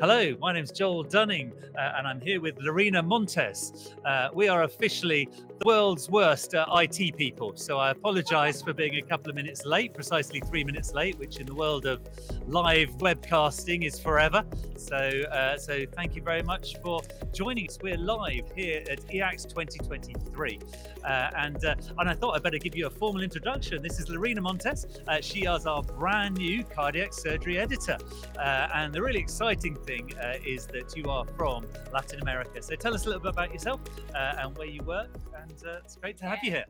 Hello, 0.00 0.36
my 0.38 0.52
name 0.52 0.62
is 0.62 0.70
Joel 0.70 1.02
Dunning, 1.02 1.52
uh, 1.76 1.94
and 1.96 2.06
I'm 2.06 2.20
here 2.20 2.40
with 2.40 2.56
Lorena 2.60 3.02
Montes. 3.02 3.96
Uh, 4.04 4.28
we 4.32 4.46
are 4.46 4.62
officially 4.62 5.28
the 5.58 5.66
world's 5.66 6.08
worst 6.08 6.54
uh, 6.54 6.66
IT 6.76 7.16
people, 7.16 7.52
so 7.56 7.78
I 7.78 7.90
apologize 7.90 8.62
for 8.62 8.72
being 8.72 8.96
a 8.96 9.02
couple 9.02 9.28
of 9.30 9.36
minutes 9.36 9.64
late, 9.64 9.92
precisely 9.92 10.40
three 10.40 10.62
minutes 10.62 10.94
late, 10.94 11.18
which 11.18 11.38
in 11.38 11.46
the 11.46 11.54
world 11.54 11.86
of 11.86 12.00
live 12.46 12.90
webcasting 12.98 13.84
is 13.84 13.98
forever. 13.98 14.44
So, 14.76 14.96
uh, 14.96 15.58
so 15.58 15.84
thank 15.96 16.14
you 16.14 16.22
very 16.22 16.42
much 16.42 16.76
for 16.82 17.00
joining 17.32 17.68
us. 17.68 17.78
We're 17.82 17.96
live 17.96 18.50
here 18.54 18.84
at 18.88 19.00
EACTS 19.08 19.48
2023, 19.48 20.60
uh, 21.04 21.30
and 21.36 21.64
uh, 21.64 21.74
and 21.98 22.08
I 22.08 22.14
thought 22.14 22.36
I'd 22.36 22.42
better 22.42 22.58
give 22.58 22.76
you 22.76 22.86
a 22.86 22.90
formal 22.90 23.22
introduction. 23.22 23.82
This 23.82 23.98
is 23.98 24.08
Lorena 24.08 24.40
Montes. 24.40 24.86
she 25.22 25.40
is 25.40 25.66
our 25.66 25.82
brand 25.82 26.36
new 26.36 26.62
cardiac 26.64 27.12
surgery 27.12 27.58
editor, 27.58 27.98
and 28.38 28.92
the 28.92 29.02
really 29.02 29.20
exciting 29.20 29.74
thing 29.74 30.14
uh, 30.22 30.34
is 30.46 30.66
that 30.66 30.96
you 30.96 31.04
are 31.10 31.24
from 31.36 31.66
Latin 31.92 32.20
America. 32.20 32.62
So 32.62 32.76
tell 32.76 32.94
us 32.94 33.04
a 33.04 33.06
little 33.06 33.22
bit 33.22 33.30
about 33.30 33.52
yourself 33.52 33.80
uh, 34.14 34.36
and 34.38 34.56
where 34.56 34.66
you 34.68 34.82
work. 34.82 35.08
And 35.40 35.47
uh, 35.64 35.80
it's 35.84 35.96
great 35.96 36.16
to 36.18 36.24
have 36.24 36.38
you 36.42 36.50
here. 36.52 36.66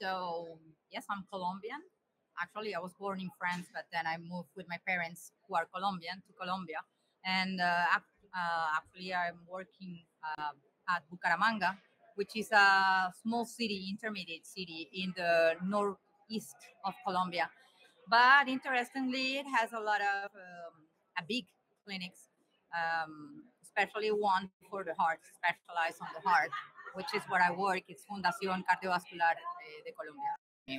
So, 0.00 0.58
yes, 0.90 1.04
I'm 1.10 1.24
Colombian. 1.30 1.82
Actually, 2.40 2.74
I 2.74 2.80
was 2.80 2.92
born 2.98 3.20
in 3.20 3.30
France, 3.38 3.66
but 3.74 3.84
then 3.92 4.06
I 4.06 4.16
moved 4.16 4.48
with 4.56 4.66
my 4.68 4.78
parents, 4.86 5.32
who 5.46 5.54
are 5.56 5.66
Colombian, 5.74 6.22
to 6.26 6.32
Colombia. 6.40 6.80
And 7.24 7.60
uh, 7.60 7.64
uh, 7.94 8.66
actually, 8.76 9.12
I'm 9.12 9.40
working 9.48 10.00
uh, 10.24 10.52
at 10.88 11.02
Bucaramanga, 11.12 11.76
which 12.14 12.36
is 12.36 12.50
a 12.52 13.12
small 13.22 13.44
city, 13.44 13.88
intermediate 13.90 14.46
city 14.46 14.88
in 14.92 15.12
the 15.16 15.54
northeast 15.64 16.56
of 16.84 16.94
Colombia. 17.06 17.50
But 18.08 18.48
interestingly, 18.48 19.38
it 19.38 19.46
has 19.58 19.72
a 19.72 19.80
lot 19.80 20.00
of 20.00 20.30
um, 20.34 20.74
a 21.18 21.22
big 21.28 21.44
clinics 21.84 22.30
um, 22.74 23.44
especially 23.62 24.10
one 24.10 24.50
for 24.70 24.84
the 24.84 24.94
heart, 24.94 25.20
specialized 25.38 25.98
on 26.00 26.08
the 26.14 26.22
heart, 26.28 26.50
which 26.94 27.14
is 27.14 27.22
where 27.28 27.42
I 27.42 27.50
work. 27.50 27.82
It's 27.88 28.04
Fundación 28.04 28.62
Cardiovascular 28.64 29.34
de, 29.34 29.90
de 29.90 29.92
Colombia. 29.92 30.36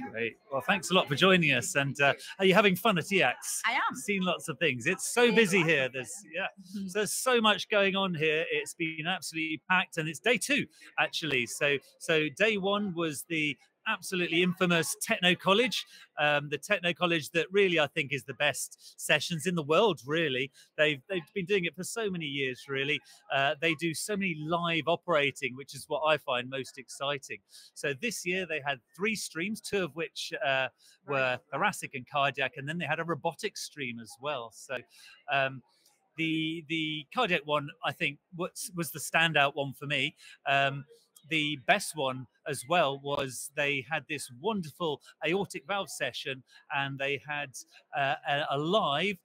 Great. 0.09 0.37
Well, 0.51 0.61
thanks 0.61 0.89
a 0.91 0.93
lot 0.93 1.07
for 1.07 1.15
joining 1.15 1.51
us. 1.51 1.75
And 1.75 1.99
uh, 1.99 2.13
are 2.39 2.45
you 2.45 2.53
having 2.53 2.75
fun 2.75 2.97
at 2.97 3.05
EACTS? 3.05 3.61
I 3.65 3.73
am. 3.73 3.95
Seen 3.95 4.21
lots 4.21 4.47
of 4.47 4.57
things. 4.57 4.85
It's 4.85 5.13
so 5.13 5.33
busy 5.33 5.63
here. 5.63 5.89
There's 5.91 6.13
yeah. 6.33 6.43
Mm-hmm. 6.43 6.87
So 6.87 6.99
there's 6.99 7.13
so 7.13 7.41
much 7.41 7.67
going 7.67 7.95
on 7.95 8.13
here. 8.13 8.45
It's 8.51 8.73
been 8.73 9.05
absolutely 9.07 9.61
packed, 9.69 9.97
and 9.97 10.07
it's 10.07 10.19
day 10.19 10.37
two 10.37 10.65
actually. 10.97 11.45
So 11.45 11.77
so 11.99 12.27
day 12.37 12.57
one 12.57 12.93
was 12.95 13.25
the 13.27 13.57
absolutely 13.91 14.41
infamous 14.41 14.95
Techno 15.01 15.35
College, 15.35 15.85
um, 16.19 16.49
the 16.49 16.57
Techno 16.57 16.93
College 16.93 17.29
that 17.31 17.47
really 17.51 17.79
I 17.79 17.87
think 17.87 18.13
is 18.13 18.23
the 18.23 18.33
best 18.33 18.99
sessions 18.99 19.45
in 19.45 19.55
the 19.55 19.63
world. 19.63 19.99
Really, 20.05 20.51
they've 20.77 21.01
they've 21.09 21.21
been 21.33 21.45
doing 21.45 21.65
it 21.65 21.75
for 21.75 21.83
so 21.83 22.09
many 22.09 22.25
years. 22.25 22.65
Really, 22.69 22.99
uh, 23.33 23.55
they 23.61 23.73
do 23.75 23.93
so 23.93 24.15
many 24.15 24.35
live 24.39 24.87
operating, 24.87 25.55
which 25.55 25.75
is 25.75 25.85
what 25.87 26.01
I 26.07 26.17
find 26.17 26.49
most 26.49 26.77
exciting. 26.77 27.39
So 27.73 27.93
this 28.01 28.25
year 28.25 28.45
they 28.45 28.61
had 28.65 28.79
three 28.95 29.15
streams, 29.15 29.59
two 29.61 29.83
of 29.83 29.95
which 29.95 30.31
uh, 30.45 30.67
were 31.07 31.39
thoracic 31.51 31.93
and 31.93 32.05
cardiac, 32.09 32.53
and 32.57 32.67
then 32.67 32.77
they 32.77 32.85
had 32.85 32.99
a 32.99 33.03
robotic 33.03 33.57
stream 33.57 33.99
as 33.99 34.11
well. 34.21 34.51
So. 34.53 34.77
Um, 35.31 35.61
the 36.17 36.65
the 36.67 37.05
cardiac 37.13 37.41
one, 37.45 37.69
I 37.85 37.93
think, 37.93 38.19
was 38.35 38.69
was 38.75 38.91
the 38.91 38.99
standout 38.99 39.55
one 39.55 39.73
for 39.73 39.85
me. 39.85 40.13
Um, 40.45 40.83
the 41.29 41.57
best 41.67 41.95
one 41.95 42.27
as 42.47 42.63
well 42.67 42.99
was 42.99 43.51
they 43.55 43.85
had 43.89 44.03
this 44.09 44.31
wonderful 44.41 45.01
aortic 45.25 45.63
valve 45.67 45.89
session 45.89 46.43
and 46.75 46.97
they 46.97 47.21
had 47.27 47.51
uh, 47.97 48.15
a, 48.27 48.45
a, 48.51 48.57
live 48.57 49.17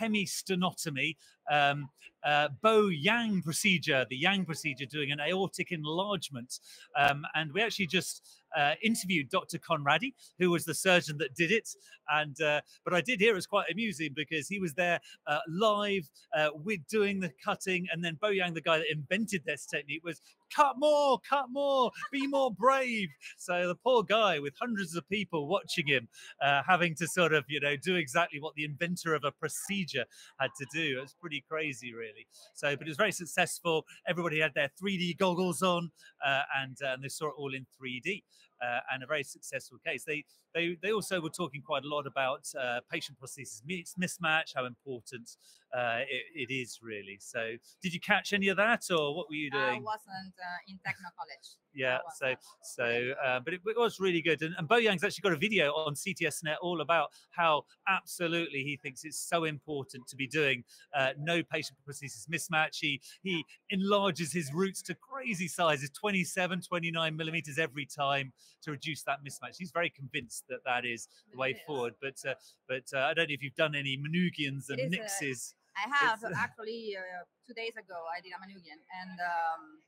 hemisternotomy 0.00 1.16
um, 1.50 1.88
uh, 2.24 2.48
Bo 2.62 2.88
Yang 2.88 3.42
procedure, 3.42 4.06
the 4.08 4.16
Yang 4.16 4.46
procedure, 4.46 4.86
doing 4.86 5.12
an 5.12 5.20
aortic 5.20 5.72
enlargement. 5.72 6.58
Um, 6.96 7.24
and 7.34 7.52
we 7.52 7.62
actually 7.62 7.86
just 7.86 8.26
uh, 8.56 8.74
interviewed 8.82 9.28
Dr. 9.28 9.58
Conradi, 9.58 10.14
who 10.38 10.50
was 10.50 10.64
the 10.64 10.74
surgeon 10.74 11.18
that 11.18 11.34
did 11.34 11.50
it. 11.50 11.68
And 12.08 12.40
uh, 12.40 12.60
but 12.84 12.94
I 12.94 13.00
did 13.00 13.20
hear 13.20 13.32
it 13.32 13.36
was 13.36 13.46
quite 13.46 13.70
amusing 13.70 14.12
because 14.14 14.48
he 14.48 14.58
was 14.58 14.74
there 14.74 15.00
uh, 15.26 15.40
live 15.48 16.08
uh, 16.36 16.48
with 16.64 16.86
doing 16.86 17.20
the 17.20 17.30
cutting, 17.44 17.86
and 17.92 18.02
then 18.02 18.16
Bo 18.20 18.28
Yang, 18.28 18.54
the 18.54 18.60
guy 18.60 18.78
that 18.78 18.90
invented 18.90 19.42
this 19.44 19.66
technique, 19.66 20.04
was 20.04 20.20
cut 20.54 20.74
more, 20.78 21.18
cut 21.28 21.46
more, 21.50 21.90
be 22.12 22.26
more 22.26 22.52
brave. 22.52 23.08
So 23.38 23.68
the 23.68 23.74
poor 23.74 24.02
guy 24.02 24.38
with 24.38 24.54
hundreds 24.60 24.96
of 24.96 25.08
people 25.08 25.48
watching 25.48 25.86
him, 25.86 26.08
uh, 26.42 26.62
having 26.66 26.94
to 26.96 27.06
sort 27.06 27.32
of 27.32 27.44
you 27.48 27.60
know 27.60 27.76
do 27.76 27.96
exactly 27.96 28.40
what 28.40 28.54
the 28.54 28.64
inventor 28.64 29.14
of 29.14 29.24
a 29.24 29.32
procedure 29.32 30.04
had 30.38 30.50
to 30.58 30.66
do. 30.72 30.98
It 30.98 31.02
was 31.02 31.14
pretty 31.20 31.44
crazy, 31.48 31.94
really. 31.94 32.26
So, 32.54 32.76
but 32.76 32.86
it 32.86 32.90
was 32.90 32.96
very 32.96 33.12
successful. 33.12 33.86
Everybody 34.06 34.40
had 34.40 34.54
their 34.54 34.70
3D 34.82 35.18
goggles 35.18 35.62
on, 35.62 35.90
uh, 36.24 36.42
and, 36.60 36.76
uh, 36.82 36.94
and 36.94 37.02
they 37.02 37.08
saw 37.08 37.28
it 37.28 37.34
all 37.36 37.54
in 37.54 37.66
3D 37.80 38.22
uh, 38.64 38.80
and 38.92 39.02
a 39.02 39.06
very 39.06 39.24
successful 39.24 39.78
case. 39.84 40.04
They 40.04 40.24
they 40.54 40.76
they 40.82 40.92
also 40.92 41.20
were 41.20 41.30
talking 41.30 41.62
quite 41.62 41.84
a 41.84 41.88
lot 41.88 42.06
about 42.06 42.46
uh, 42.58 42.80
patient 42.90 43.18
prosthesis 43.20 43.62
mismatch, 44.00 44.52
how 44.54 44.64
important 44.64 45.36
uh, 45.76 46.00
it, 46.08 46.48
it 46.48 46.54
is 46.54 46.78
really. 46.82 47.18
So, 47.20 47.56
did 47.82 47.92
you 47.92 48.00
catch 48.00 48.32
any 48.32 48.48
of 48.48 48.56
that, 48.56 48.82
or 48.90 49.16
what 49.16 49.28
were 49.28 49.36
you 49.36 49.50
doing? 49.50 49.62
I 49.62 49.90
wasn't 49.94 50.34
uh, 50.38 50.68
in 50.68 50.78
Techno 50.84 51.08
College. 51.18 51.48
Yeah, 51.74 51.98
so 52.16 52.34
so, 52.62 53.12
uh, 53.24 53.40
but 53.40 53.54
it, 53.54 53.60
it, 53.66 53.76
was 53.76 53.98
really 53.98 54.22
good. 54.22 54.42
And, 54.42 54.54
and 54.56 54.68
Bo 54.68 54.76
Yang's 54.76 55.02
actually 55.02 55.22
got 55.22 55.32
a 55.32 55.36
video 55.36 55.72
on 55.72 55.94
CTSNet 55.94 56.56
all 56.62 56.80
about 56.80 57.10
how 57.30 57.64
absolutely 57.88 58.62
he 58.62 58.76
thinks 58.76 59.04
it's 59.04 59.18
so 59.18 59.44
important 59.44 60.06
to 60.06 60.16
be 60.16 60.28
doing 60.28 60.62
uh, 60.96 61.10
no 61.18 61.42
patient 61.42 61.78
prosthesis 61.88 62.28
mismatch. 62.28 62.76
He 62.80 63.00
he 63.22 63.44
enlarges 63.70 64.32
his 64.32 64.52
roots 64.52 64.82
to 64.82 64.94
crazy 64.94 65.48
sizes, 65.48 65.90
27, 65.90 66.60
29 66.60 67.16
millimeters 67.16 67.58
every 67.58 67.86
time 67.86 68.32
to 68.62 68.70
reduce 68.70 69.02
that 69.02 69.18
mismatch. 69.26 69.56
He's 69.58 69.72
very 69.72 69.90
convinced 69.90 70.44
that 70.48 70.60
that 70.64 70.84
is 70.84 71.08
the 71.32 71.38
way 71.38 71.56
forward. 71.66 71.94
But 72.00 72.18
uh, 72.28 72.34
but 72.68 72.84
uh, 72.94 73.00
I 73.00 73.14
don't 73.14 73.28
know 73.28 73.34
if 73.34 73.42
you've 73.42 73.54
done 73.56 73.74
any 73.74 73.98
Manouguians 73.98 74.68
and 74.68 74.92
Nixes. 74.92 75.54
I 75.76 75.90
have 75.90 76.22
actually 76.36 76.96
uh, 76.96 77.24
two 77.46 77.54
days 77.54 77.74
ago. 77.76 77.98
I 78.16 78.20
did 78.20 78.30
a 78.30 78.38
Manouguian, 78.38 78.78
and 79.02 79.18
um, 79.18 79.78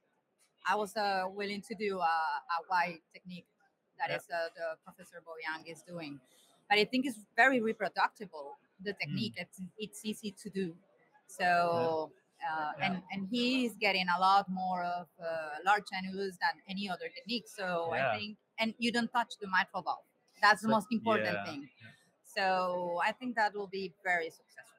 I 0.69 0.75
was 0.75 0.97
uh, 0.97 1.25
willing 1.29 1.63
to 1.69 1.75
do 1.75 1.99
a, 1.99 2.17
a 2.57 2.59
Y 2.71 2.99
technique 3.13 3.47
that 3.99 4.11
is 4.15 4.25
uh, 4.33 4.49
the 4.57 4.77
Professor 4.85 5.23
Bo 5.25 5.33
Yang 5.47 5.73
is 5.73 5.83
doing. 5.83 6.21
But 6.69 6.79
I 6.79 6.85
think 6.85 7.07
it's 7.07 7.25
very 7.37 7.61
reproducible. 7.61 8.59
The 8.85 8.93
technique, 8.93 9.35
mm. 9.39 9.43
it's 9.43 9.61
it's 9.79 10.05
easy 10.05 10.35
to 10.43 10.51
do. 10.51 10.75
So. 11.27 12.11
Uh, 12.37 12.71
yeah. 12.79 12.85
and 12.87 13.03
and 13.13 13.29
he's 13.31 13.75
getting 13.77 14.05
a 14.15 14.21
lot 14.21 14.45
more 14.51 14.83
of 14.85 15.07
uh, 15.19 15.57
large 15.65 15.89
annulus 15.97 16.37
than 16.37 16.55
any 16.69 16.87
other 16.87 17.09
technique. 17.09 17.45
So 17.49 17.89
yeah. 17.95 18.11
I 18.11 18.19
think, 18.19 18.37
and 18.61 18.75
you 18.79 18.93
don't 18.93 19.11
touch 19.11 19.33
the 19.41 19.49
mitral 19.49 19.83
valve. 19.83 20.05
That's 20.43 20.61
the 20.61 20.69
most 20.69 20.89
important 20.93 21.33
yeah. 21.33 21.45
thing. 21.47 21.67
So 22.37 23.01
I 23.03 23.13
think 23.13 23.37
that 23.37 23.55
will 23.55 23.69
be 23.69 23.95
very 24.05 24.29
successful. 24.29 24.76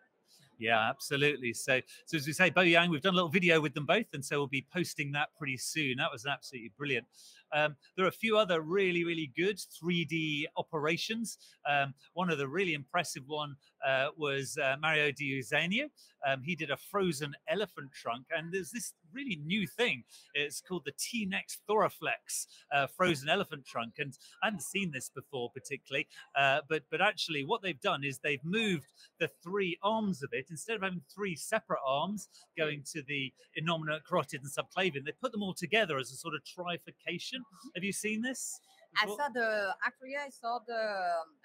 Yeah, 0.59 0.90
absolutely. 0.90 1.53
So, 1.53 1.81
so 2.06 2.18
as 2.18 2.25
we 2.25 2.34
say, 2.34 2.50
Bo 2.50 2.62
Yang, 2.62 2.90
we've 2.90 3.01
done 3.01 3.13
a 3.13 3.16
little 3.16 3.29
video 3.29 3.62
with 3.62 3.73
them 3.73 3.85
both, 3.85 4.07
and 4.13 4.25
so 4.25 4.38
we'll 4.38 4.47
be 4.47 4.66
posting 4.73 5.12
that 5.12 5.29
pretty 5.38 5.57
soon. 5.57 5.97
That 5.97 6.12
was 6.12 6.25
absolutely 6.25 6.72
brilliant. 6.78 7.06
Um, 7.53 7.75
there 7.95 8.05
are 8.05 8.09
a 8.09 8.11
few 8.11 8.37
other 8.37 8.61
really, 8.61 9.03
really 9.03 9.31
good 9.35 9.57
3D 9.57 10.45
operations. 10.57 11.37
Um, 11.69 11.93
one 12.13 12.29
of 12.29 12.37
the 12.37 12.47
really 12.47 12.73
impressive 12.73 13.23
one 13.27 13.55
uh, 13.85 14.07
was 14.17 14.57
uh, 14.61 14.75
Mario 14.81 15.11
Di 15.11 15.39
Eusanio. 15.39 15.89
Um, 16.27 16.41
he 16.43 16.55
did 16.55 16.71
a 16.71 16.77
frozen 16.77 17.33
elephant 17.49 17.91
trunk, 17.93 18.25
and 18.35 18.51
there's 18.51 18.71
this 18.71 18.93
really 19.13 19.39
new 19.45 19.67
thing. 19.67 20.03
It's 20.33 20.61
called 20.61 20.83
the 20.85 20.93
T-Nex 20.97 21.59
Thoraflex 21.69 22.47
uh, 22.73 22.87
frozen 22.87 23.29
elephant 23.29 23.65
trunk, 23.65 23.93
and 23.99 24.13
I 24.43 24.47
hadn't 24.47 24.63
seen 24.63 24.91
this 24.91 25.09
before 25.09 25.51
particularly. 25.51 26.07
Uh, 26.37 26.61
but 26.67 26.83
but 26.91 27.01
actually, 27.01 27.45
what 27.45 27.61
they've 27.61 27.79
done 27.79 28.03
is 28.03 28.19
they've 28.19 28.43
moved 28.43 28.88
the 29.19 29.29
three 29.43 29.77
arms 29.83 30.23
of 30.23 30.29
it 30.33 30.47
instead 30.50 30.75
of 30.75 30.83
having 30.83 31.01
three 31.13 31.35
separate 31.35 31.79
arms 31.85 32.29
going 32.57 32.83
to 32.93 33.01
the 33.07 33.31
innominate 33.59 34.03
carotid 34.07 34.41
and 34.41 34.51
subclavian. 34.51 35.05
They 35.05 35.13
put 35.21 35.31
them 35.31 35.43
all 35.43 35.53
together 35.53 35.97
as 35.97 36.11
a 36.11 36.15
sort 36.15 36.33
of 36.35 36.41
trifurcation. 36.43 37.37
Have 37.75 37.84
you 37.84 37.94
seen 37.94 38.22
this? 38.22 38.60
Before? 39.01 39.13
I 39.13 39.18
saw 39.18 39.30
the 39.34 39.75
actually 39.86 40.16
I 40.16 40.30
saw 40.30 40.60
the 40.66 40.84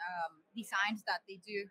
um, 0.08 0.32
designs 0.56 1.02
that 1.06 1.20
they 1.28 1.40
do. 1.46 1.66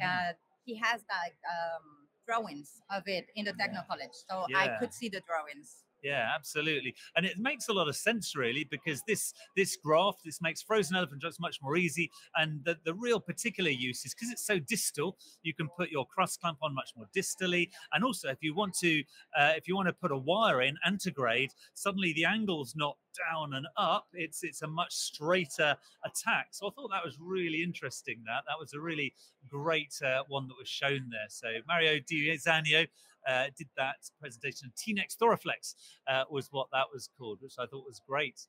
Hmm. 0.00 0.08
Uh, 0.08 0.32
he 0.64 0.76
has 0.78 1.02
like 1.10 1.36
um, 1.46 2.08
drawings 2.26 2.70
of 2.90 3.02
it 3.06 3.26
in 3.36 3.44
the 3.44 3.52
techno 3.52 3.80
college, 3.88 4.14
so 4.28 4.46
yeah. 4.48 4.58
I 4.58 4.78
could 4.78 4.94
see 4.94 5.08
the 5.08 5.22
drawings. 5.26 5.84
Yeah, 6.02 6.28
absolutely, 6.34 6.96
and 7.16 7.24
it 7.24 7.38
makes 7.38 7.68
a 7.68 7.72
lot 7.72 7.86
of 7.88 7.94
sense 7.94 8.34
really 8.34 8.64
because 8.64 9.02
this 9.06 9.32
this 9.56 9.76
graft 9.76 10.24
this 10.24 10.42
makes 10.42 10.60
frozen 10.60 10.96
elephant 10.96 11.20
trunks 11.20 11.38
much 11.38 11.60
more 11.62 11.76
easy, 11.76 12.10
and 12.36 12.60
the, 12.64 12.76
the 12.84 12.92
real 12.92 13.20
particular 13.20 13.70
use 13.70 14.04
is 14.04 14.12
because 14.12 14.30
it's 14.32 14.44
so 14.44 14.58
distal, 14.58 15.16
you 15.44 15.54
can 15.54 15.68
put 15.76 15.90
your 15.90 16.04
cross 16.06 16.36
clamp 16.36 16.58
on 16.60 16.74
much 16.74 16.90
more 16.96 17.06
distally, 17.16 17.70
and 17.92 18.02
also 18.02 18.28
if 18.30 18.38
you 18.42 18.52
want 18.52 18.74
to 18.78 19.04
uh, 19.38 19.52
if 19.56 19.68
you 19.68 19.76
want 19.76 19.86
to 19.86 19.92
put 19.92 20.10
a 20.10 20.16
wire 20.16 20.62
in 20.62 20.76
antegrade, 20.84 21.50
suddenly 21.74 22.12
the 22.14 22.24
angle's 22.24 22.74
not 22.74 22.96
down 23.30 23.54
and 23.54 23.66
up. 23.76 24.06
It's 24.12 24.42
it's 24.42 24.62
a 24.62 24.66
much 24.66 24.92
straighter 24.92 25.76
attack. 26.04 26.48
So 26.50 26.66
I 26.66 26.70
thought 26.70 26.90
that 26.90 27.04
was 27.04 27.18
really 27.20 27.62
interesting. 27.62 28.22
That 28.26 28.42
that 28.48 28.58
was 28.58 28.72
a 28.72 28.80
really 28.80 29.14
great 29.48 29.94
uh, 30.04 30.22
one 30.26 30.48
that 30.48 30.54
was 30.58 30.68
shown 30.68 31.10
there. 31.10 31.28
So 31.28 31.48
Mario 31.68 32.00
Di 32.04 32.28
Eusanio, 32.28 32.86
uh, 33.28 33.46
did 33.56 33.68
that 33.76 33.96
presentation. 34.20 34.72
T-Nex 34.76 35.16
Thoraflex 35.20 35.74
uh, 36.08 36.24
was 36.30 36.48
what 36.50 36.68
that 36.72 36.86
was 36.92 37.08
called, 37.18 37.38
which 37.40 37.54
I 37.58 37.66
thought 37.66 37.84
was 37.86 38.00
great. 38.06 38.40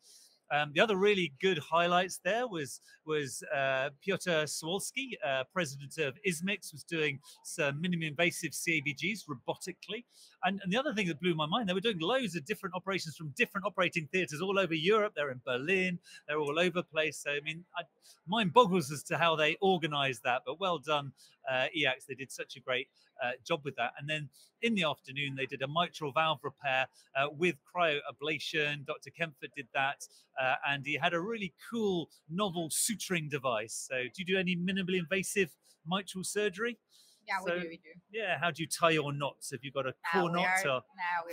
Um, 0.51 0.71
the 0.75 0.81
other 0.81 0.97
really 0.97 1.33
good 1.41 1.57
highlights 1.57 2.19
there 2.23 2.47
was 2.47 2.81
was 3.05 3.43
uh, 3.55 3.89
Piotr 4.05 4.45
Suwalski, 4.45 5.11
uh, 5.25 5.43
president 5.51 5.97
of 5.97 6.15
ISMICS, 6.27 6.71
was 6.71 6.83
doing 6.83 7.19
some 7.43 7.81
minimally 7.81 8.07
invasive 8.07 8.51
CABGs 8.51 9.21
robotically. 9.27 10.03
And, 10.43 10.59
and, 10.63 10.71
the 10.71 10.77
other 10.77 10.93
thing 10.93 11.07
that 11.07 11.19
blew 11.19 11.33
my 11.33 11.45
mind, 11.45 11.67
they 11.67 11.73
were 11.73 11.79
doing 11.79 11.99
loads 11.99 12.35
of 12.35 12.45
different 12.45 12.75
operations 12.75 13.15
from 13.15 13.33
different 13.35 13.65
operating 13.65 14.07
theatres 14.11 14.41
all 14.41 14.59
over 14.59 14.73
Europe. 14.73 15.13
They're 15.15 15.31
in 15.31 15.41
Berlin, 15.45 15.97
they're 16.27 16.39
all 16.39 16.59
over 16.59 16.81
the 16.81 16.83
place. 16.83 17.17
So, 17.23 17.31
I 17.31 17.39
mean, 17.43 17.63
I, 17.77 17.83
mind 18.27 18.53
boggles 18.53 18.91
as 18.91 19.03
to 19.03 19.17
how 19.17 19.35
they 19.35 19.57
organised 19.61 20.23
that, 20.23 20.43
but 20.45 20.59
well 20.59 20.77
done, 20.77 21.13
uh, 21.49 21.65
EACTS. 21.75 22.05
They 22.07 22.15
did 22.15 22.31
such 22.31 22.55
a 22.57 22.59
great 22.59 22.87
uh, 23.23 23.31
job 23.45 23.61
with 23.63 23.75
that. 23.77 23.93
And 23.99 24.09
then 24.09 24.29
in 24.63 24.73
the 24.75 24.83
afternoon, 24.83 25.35
they 25.35 25.45
did 25.45 25.61
a 25.61 25.67
mitral 25.67 26.11
valve 26.11 26.39
repair 26.41 26.87
uh, 27.15 27.27
with 27.37 27.55
cryoablation. 27.75 28.85
Dr. 28.85 29.11
Kempfert 29.11 29.53
did 29.55 29.67
that, 29.73 30.07
uh, 30.41 30.55
and 30.67 30.85
he 30.85 30.95
had 30.95 31.13
a 31.13 31.19
really 31.19 31.53
cool 31.69 32.09
novel 32.29 32.69
suturing 32.69 33.29
device. 33.29 33.87
So, 33.89 34.03
do 34.03 34.11
you 34.17 34.25
do 34.25 34.37
any 34.37 34.55
minimally 34.55 34.97
invasive 34.97 35.49
mitral 35.85 36.23
surgery? 36.23 36.79
Yeah, 37.27 37.39
so, 37.45 37.55
we 37.55 37.61
do. 37.61 37.67
We 37.67 37.77
do. 37.77 37.89
Yeah, 38.11 38.39
how 38.39 38.51
do 38.51 38.63
you 38.63 38.67
tie 38.67 38.91
your 38.91 39.13
knots? 39.13 39.51
Have 39.51 39.63
you 39.63 39.71
got 39.71 39.85
a 39.85 39.93
COR-KNOT 40.11 40.65
or 40.65 40.81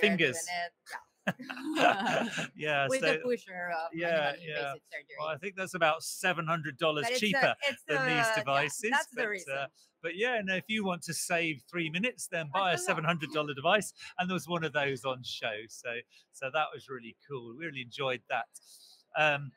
fingers? 0.00 0.38
yeah, 0.48 0.96
with 2.88 3.00
so, 3.00 3.12
the 3.12 3.20
pusher 3.22 3.70
of 3.70 3.90
yeah, 3.94 4.32
yeah. 4.40 4.72
Well, 5.18 5.28
I 5.28 5.36
think 5.36 5.54
that's 5.56 5.74
about 5.74 6.02
seven 6.02 6.46
hundred 6.46 6.78
dollars 6.78 7.06
cheaper 7.16 7.38
a, 7.38 7.74
than 7.88 8.08
a, 8.08 8.14
these 8.14 8.26
devices. 8.36 8.80
Yeah, 8.84 8.90
that's 8.92 9.08
but, 9.14 9.22
the 9.22 9.28
reason. 9.28 9.54
Uh, 9.54 9.66
but 10.02 10.16
yeah, 10.16 10.36
and 10.36 10.48
if 10.50 10.64
you 10.68 10.84
want 10.84 11.02
to 11.02 11.14
save 11.14 11.62
three 11.70 11.90
minutes, 11.90 12.28
then 12.30 12.50
buy 12.52 12.72
a 12.72 12.78
seven 12.78 13.04
hundred 13.04 13.32
dollar 13.32 13.54
device. 13.54 13.92
And 14.18 14.28
there 14.28 14.34
was 14.34 14.48
one 14.48 14.64
of 14.64 14.72
those 14.72 15.04
on 15.04 15.22
show, 15.22 15.56
so 15.68 15.90
so 16.32 16.50
that 16.52 16.66
was 16.72 16.88
really 16.88 17.16
cool. 17.28 17.54
We 17.58 17.66
really 17.66 17.82
enjoyed 17.82 18.22
that. 18.28 18.46
Um, 19.16 19.50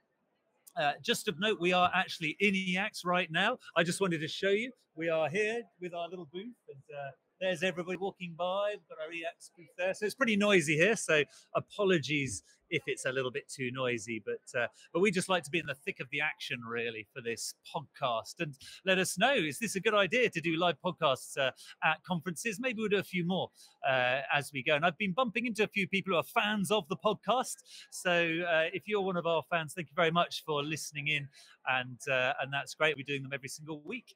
uh, 0.75 0.94
just 1.04 1.28
of 1.28 1.40
note, 1.40 1.60
we 1.60 1.72
are 1.72 1.92
actually 1.94 2.36
in 2.40 2.56
EACTS 2.56 3.06
right 3.06 3.31
now. 3.31 3.60
I 3.78 3.84
just 3.84 4.02
wanted 4.02 4.22
to 4.22 4.28
show 4.28 4.50
you. 4.50 4.72
We 4.96 5.10
are 5.10 5.30
here 5.30 5.62
with 5.80 5.94
our 5.94 6.10
little 6.10 6.28
booth, 6.31 6.56
and 6.68 6.98
uh, 6.98 7.12
there's 7.44 7.62
everybody 7.62 7.98
walking 7.98 8.34
by. 8.38 8.75
We've 8.75 8.88
got 8.88 9.04
our 9.04 9.12
EACTS 9.12 9.51
booth 9.57 9.68
there, 9.78 9.94
so 9.94 10.06
it's 10.06 10.16
pretty 10.16 10.38
noisy 10.38 10.78
here. 10.78 10.95
So 10.95 11.24
apologies 11.54 12.42
if 12.69 12.84
it's 12.88 13.06
a 13.06 13.12
little 13.12 13.31
bit 13.31 13.50
too 13.50 13.69
noisy, 13.72 14.24
but 14.25 14.60
uh, 14.60 14.68
but 14.94 15.01
we 15.01 15.12
just 15.12 15.28
like 15.28 15.44
to 15.44 15.51
be 15.51 15.60
in 15.60 15.66
the 15.66 15.75
thick 15.75 16.00
of 16.00 16.07
the 16.10 16.22
action 16.22 16.62
really 16.66 17.06
for 17.13 17.22
this 17.22 17.54
podcast. 17.75 18.36
And 18.40 18.56
let 18.86 18.98
us 18.98 19.18
know: 19.18 19.34
is 19.34 19.60
this 19.60 19.75
a 19.75 19.81
good 19.81 19.94
idea 19.94 20.30
to 20.30 20.40
do 20.40 20.56
live 20.56 20.78
podcasts 20.84 21.38
uh, 21.38 21.51
at 21.84 22.01
conferences? 22.04 22.60
Maybe 22.62 22.80
we'll 22.80 22.90
do 22.90 22.98
a 22.98 23.04
few 23.04 23.25
more 23.25 23.50
uh, 23.88 24.22
as 24.34 24.51
we 24.54 24.63
go. 24.63 24.75
And 24.75 24.86
I've 24.86 24.98
been 24.98 25.13
bumping 25.13 25.46
into 25.46 25.63
a 25.63 25.68
few 25.68 25.86
people 25.86 26.13
who 26.13 26.19
are 26.19 26.24
fans 26.24 26.72
of 26.72 26.88
the 26.88 26.98
podcast. 26.98 27.57
So 27.92 28.12
uh, 28.50 28.69
if 28.72 28.84
you're 28.88 29.01
one 29.01 29.18
of 29.18 29.28
our 29.28 29.44
fans, 29.51 29.74
thank 29.74 29.89
you 29.89 29.96
very 29.96 30.12
much 30.12 30.44
for 30.46 30.63
listening 30.63 31.10
in, 31.10 31.28
and 31.68 32.00
uh, 32.10 32.34
and 32.42 32.54
that's 32.54 32.74
great. 32.74 32.96
We're 32.96 33.04
doing 33.04 33.24
them 33.24 33.34
every 33.34 33.50
single 33.50 33.81
week. 33.86 34.16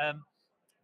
Um, 0.00 0.24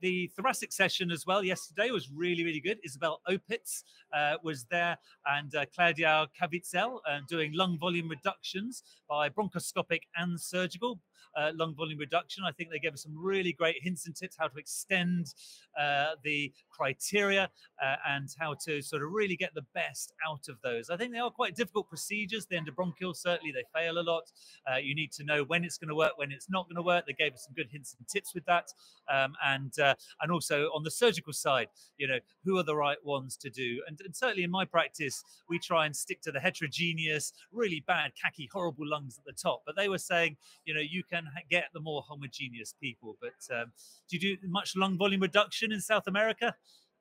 the 0.00 0.30
thoracic 0.36 0.72
session 0.72 1.10
as 1.10 1.26
well 1.26 1.44
yesterday 1.44 1.90
was 1.90 2.10
really, 2.10 2.44
really 2.44 2.60
good. 2.60 2.78
Isabelle 2.84 3.20
Opitz 3.28 3.84
uh, 4.14 4.36
was 4.42 4.64
there 4.64 4.96
and 5.26 5.54
uh, 5.54 5.66
Claudia 5.74 6.26
Caviezel 6.40 6.98
uh, 7.08 7.18
doing 7.28 7.52
lung 7.54 7.78
volume 7.78 8.08
reductions 8.08 8.82
by 9.08 9.28
bronchoscopic 9.28 10.00
and 10.16 10.40
surgical 10.40 10.98
uh, 11.36 11.52
lung 11.54 11.74
volume 11.74 11.98
reduction. 11.98 12.44
I 12.44 12.52
think 12.52 12.70
they 12.70 12.78
gave 12.78 12.92
us 12.92 13.02
some 13.02 13.16
really 13.16 13.52
great 13.52 13.76
hints 13.80 14.06
and 14.06 14.14
tips 14.14 14.36
how 14.38 14.48
to 14.48 14.58
extend 14.58 15.34
uh, 15.78 16.12
the 16.24 16.52
criteria 16.70 17.48
uh, 17.82 17.96
and 18.08 18.28
how 18.38 18.54
to 18.66 18.82
sort 18.82 19.02
of 19.02 19.10
really 19.12 19.36
get 19.36 19.54
the 19.54 19.64
best 19.74 20.12
out 20.26 20.48
of 20.48 20.56
those. 20.62 20.90
I 20.90 20.96
think 20.96 21.12
they 21.12 21.18
are 21.18 21.30
quite 21.30 21.54
difficult 21.54 21.88
procedures. 21.88 22.46
The 22.46 22.56
endobronchial, 22.56 23.14
certainly, 23.14 23.52
they 23.52 23.64
fail 23.74 23.98
a 23.98 24.02
lot. 24.02 24.24
Uh, 24.70 24.76
you 24.76 24.94
need 24.94 25.12
to 25.12 25.24
know 25.24 25.44
when 25.44 25.64
it's 25.64 25.78
going 25.78 25.88
to 25.88 25.94
work, 25.94 26.12
when 26.16 26.32
it's 26.32 26.50
not 26.50 26.66
going 26.68 26.76
to 26.76 26.82
work. 26.82 27.06
They 27.06 27.12
gave 27.12 27.34
us 27.34 27.44
some 27.44 27.54
good 27.54 27.68
hints 27.70 27.96
and 27.98 28.06
tips 28.08 28.34
with 28.34 28.44
that. 28.46 28.68
Um, 29.12 29.34
and 29.44 29.78
uh, 29.78 29.94
and 30.20 30.32
also 30.32 30.66
on 30.74 30.82
the 30.82 30.90
surgical 30.90 31.32
side, 31.32 31.68
you 31.98 32.06
know, 32.06 32.18
who 32.44 32.58
are 32.58 32.62
the 32.62 32.76
right 32.76 32.98
ones 33.04 33.36
to 33.38 33.50
do? 33.50 33.82
And, 33.86 33.98
and 34.04 34.14
certainly 34.14 34.44
in 34.44 34.50
my 34.50 34.64
practice, 34.64 35.22
we 35.48 35.58
try 35.58 35.86
and 35.86 35.94
stick 35.94 36.20
to 36.22 36.32
the 36.32 36.40
heterogeneous, 36.40 37.32
really 37.52 37.84
bad, 37.86 38.12
khaki, 38.20 38.48
horrible 38.52 38.88
lungs 38.88 39.18
at 39.18 39.24
the 39.24 39.32
top. 39.32 39.62
But 39.66 39.76
they 39.76 39.88
were 39.88 39.98
saying, 39.98 40.36
you 40.64 40.74
know, 40.74 40.80
you 40.80 41.02
can 41.10 41.24
get 41.50 41.68
the 41.74 41.80
more 41.80 42.02
homogeneous 42.06 42.74
people. 42.80 43.16
But 43.20 43.40
um, 43.54 43.72
do 44.08 44.16
you 44.16 44.36
do 44.36 44.48
much 44.48 44.76
lung 44.76 44.96
volume 44.96 45.20
reduction 45.20 45.72
in 45.72 45.80
South 45.80 46.06
America? 46.06 46.54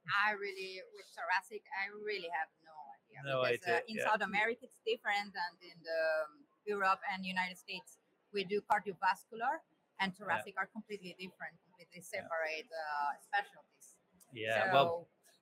I 0.10 0.34
really, 0.34 0.82
with 0.96 1.06
thoracic, 1.14 1.62
I 1.70 1.94
really 2.02 2.32
have 2.34 2.50
no 2.66 2.76
idea. 2.98 3.20
No 3.22 3.36
because, 3.46 3.62
idea. 3.62 3.76
Uh, 3.78 3.92
in 3.92 3.96
yeah. 3.98 4.08
South 4.10 4.24
America, 4.26 4.66
it's 4.66 4.82
different, 4.82 5.32
and 5.36 5.56
in 5.62 5.78
the 5.86 6.02
um, 6.26 6.32
Europe 6.66 7.02
and 7.14 7.26
United 7.26 7.58
States, 7.58 8.00
we 8.34 8.44
do 8.44 8.62
cardiovascular, 8.66 9.62
and 10.00 10.16
thoracic 10.16 10.56
yeah. 10.56 10.66
are 10.66 10.70
completely 10.72 11.14
different, 11.20 11.54
completely 11.62 12.02
separate 12.02 12.70
uh, 12.72 13.14
specialties. 13.22 13.86
Yeah, 14.34 14.70
so, 14.70 14.74
well, 14.74 14.90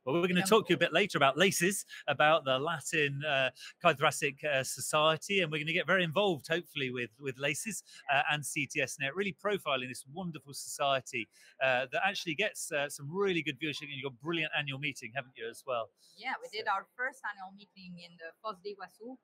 well, 0.07 0.21
we're 0.21 0.27
going 0.27 0.41
to 0.41 0.49
talk 0.49 0.65
to 0.67 0.71
you 0.71 0.77
a 0.77 0.79
bit 0.79 0.93
later 0.93 1.17
about 1.17 1.37
LACES, 1.37 1.83
about 2.07 2.45
the 2.45 2.57
Latin 2.57 3.19
uh, 3.27 3.49
uh, 3.83 4.63
Society, 4.63 5.41
and 5.41 5.51
we're 5.51 5.57
going 5.57 5.67
to 5.67 5.73
get 5.73 5.85
very 5.85 6.05
involved, 6.05 6.47
hopefully, 6.47 6.91
with 6.91 7.09
with 7.19 7.37
LACES 7.37 7.83
uh, 8.07 8.21
and 8.31 8.41
CTSNet, 8.41 9.11
really 9.15 9.35
profiling 9.35 9.89
this 9.89 10.05
wonderful 10.13 10.53
society 10.53 11.27
uh, 11.61 11.87
that 11.91 12.01
actually 12.05 12.35
gets 12.35 12.71
uh, 12.71 12.87
some 12.87 13.07
really 13.11 13.43
good 13.43 13.59
viewership. 13.59 13.91
And 13.91 13.99
you've 13.99 14.09
got 14.09 14.17
brilliant 14.23 14.51
annual 14.57 14.79
meeting, 14.79 15.11
haven't 15.13 15.33
you, 15.35 15.49
as 15.49 15.63
well? 15.67 15.89
Yeah, 16.17 16.39
we 16.41 16.47
so. 16.47 16.63
did 16.63 16.67
our 16.71 16.87
first 16.95 17.19
annual 17.27 17.51
meeting 17.51 17.99
in 17.99 18.15
the 18.15 18.31
Foz 18.39 18.55
do 18.63 18.71
Iguaçu 18.71 19.17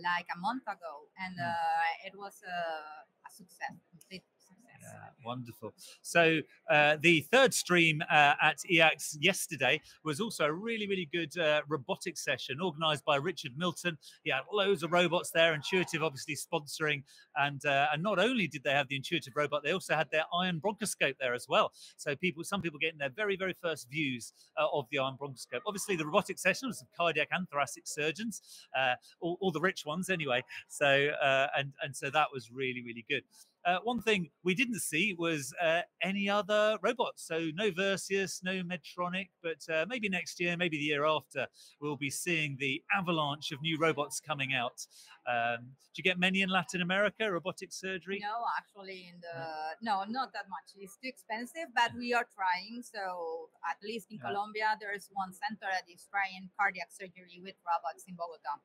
like 0.00 0.26
a 0.34 0.38
month 0.40 0.64
ago, 0.64 1.04
and 1.20 1.36
mm. 1.36 2.06
it 2.08 2.16
was 2.16 2.40
a, 2.48 2.56
a 3.28 3.30
success, 3.30 3.76
wonderful. 5.24 5.74
So 6.02 6.40
uh, 6.70 6.96
the 7.00 7.20
third 7.32 7.54
stream 7.54 8.02
uh, 8.10 8.34
at 8.42 8.58
EACTS 8.70 9.16
yesterday 9.20 9.80
was 10.04 10.20
also 10.20 10.44
a 10.44 10.52
really, 10.52 10.86
really 10.86 11.08
good 11.12 11.36
uh, 11.38 11.62
robotic 11.68 12.16
session 12.16 12.60
organised 12.60 13.04
by 13.04 13.16
Richard 13.16 13.52
Milton. 13.56 13.98
He 14.22 14.30
had 14.30 14.42
loads 14.52 14.82
of 14.82 14.92
robots 14.92 15.30
there, 15.30 15.54
Intuitive 15.54 16.02
obviously 16.02 16.36
sponsoring. 16.36 17.02
And, 17.36 17.64
uh, 17.64 17.88
and 17.92 18.02
not 18.02 18.18
only 18.18 18.46
did 18.46 18.62
they 18.64 18.72
have 18.72 18.88
the 18.88 18.96
Intuitive 18.96 19.34
robot, 19.36 19.62
they 19.64 19.72
also 19.72 19.94
had 19.94 20.10
their 20.10 20.24
Ion 20.32 20.60
bronchoscope 20.60 21.16
there 21.18 21.34
as 21.34 21.46
well. 21.48 21.72
So 21.96 22.14
people, 22.16 22.44
some 22.44 22.62
people 22.62 22.78
getting 22.78 22.98
their 22.98 23.10
very, 23.10 23.36
very 23.36 23.56
first 23.60 23.90
views 23.90 24.32
uh, 24.56 24.66
of 24.72 24.86
the 24.90 24.98
Ion 24.98 25.16
bronchoscope. 25.20 25.60
Obviously, 25.66 25.96
the 25.96 26.06
robotic 26.06 26.38
session 26.38 26.68
was 26.68 26.80
of 26.80 26.88
cardiac 26.96 27.28
and 27.32 27.48
thoracic 27.48 27.86
surgeons, 27.86 28.42
uh, 28.78 28.94
all, 29.20 29.38
all, 29.40 29.50
the 29.54 29.60
rich 29.60 29.86
ones 29.86 30.10
anyway. 30.10 30.42
So 30.68 31.10
and 31.56 31.72
and 31.82 31.94
so 31.94 32.10
that 32.10 32.28
was 32.32 32.50
really, 32.50 32.82
really 32.82 33.04
good. 33.08 33.22
Uh, 33.64 33.78
one 33.82 34.00
thing 34.02 34.28
we 34.42 34.54
didn't 34.54 34.80
see 34.80 35.14
was 35.18 35.54
uh, 35.62 35.80
any 36.02 36.28
other 36.28 36.78
robots. 36.82 37.26
So 37.26 37.48
no 37.54 37.70
Versius, 37.70 38.42
no 38.44 38.62
Medtronic, 38.62 39.28
but 39.42 39.62
uh, 39.72 39.86
maybe 39.88 40.08
next 40.08 40.38
year, 40.38 40.56
maybe 40.56 40.76
the 40.76 40.84
year 40.84 41.04
after, 41.06 41.46
we'll 41.80 41.96
be 41.96 42.10
seeing 42.10 42.56
the 42.60 42.82
avalanche 42.94 43.52
of 43.52 43.62
new 43.62 43.78
robots 43.78 44.20
coming 44.20 44.52
out. 44.52 44.84
Um, 45.26 45.72
do 45.94 45.96
you 45.96 46.04
get 46.04 46.18
many 46.18 46.42
in 46.42 46.50
Latin 46.50 46.82
America, 46.82 47.30
robotic 47.30 47.72
surgery? 47.72 48.20
No, 48.20 48.44
actually, 48.58 49.08
in 49.08 49.20
the 49.20 49.46
no, 49.80 50.04
not 50.08 50.32
that 50.34 50.46
much. 50.50 50.76
It's 50.76 50.96
too 51.00 51.08
expensive, 51.08 51.72
but 51.74 51.92
we 51.96 52.12
are 52.12 52.26
trying. 52.36 52.82
So 52.82 53.48
at 53.64 53.78
least 53.82 54.08
in 54.10 54.18
yeah. 54.18 54.28
Colombia, 54.28 54.76
there 54.80 54.92
is 54.92 55.08
one 55.14 55.32
center 55.32 55.70
that 55.72 55.88
is 55.88 56.06
trying 56.10 56.50
cardiac 56.58 56.90
surgery 56.92 57.40
with 57.40 57.54
robots 57.64 58.04
in 58.06 58.14
Bogota. 58.14 58.60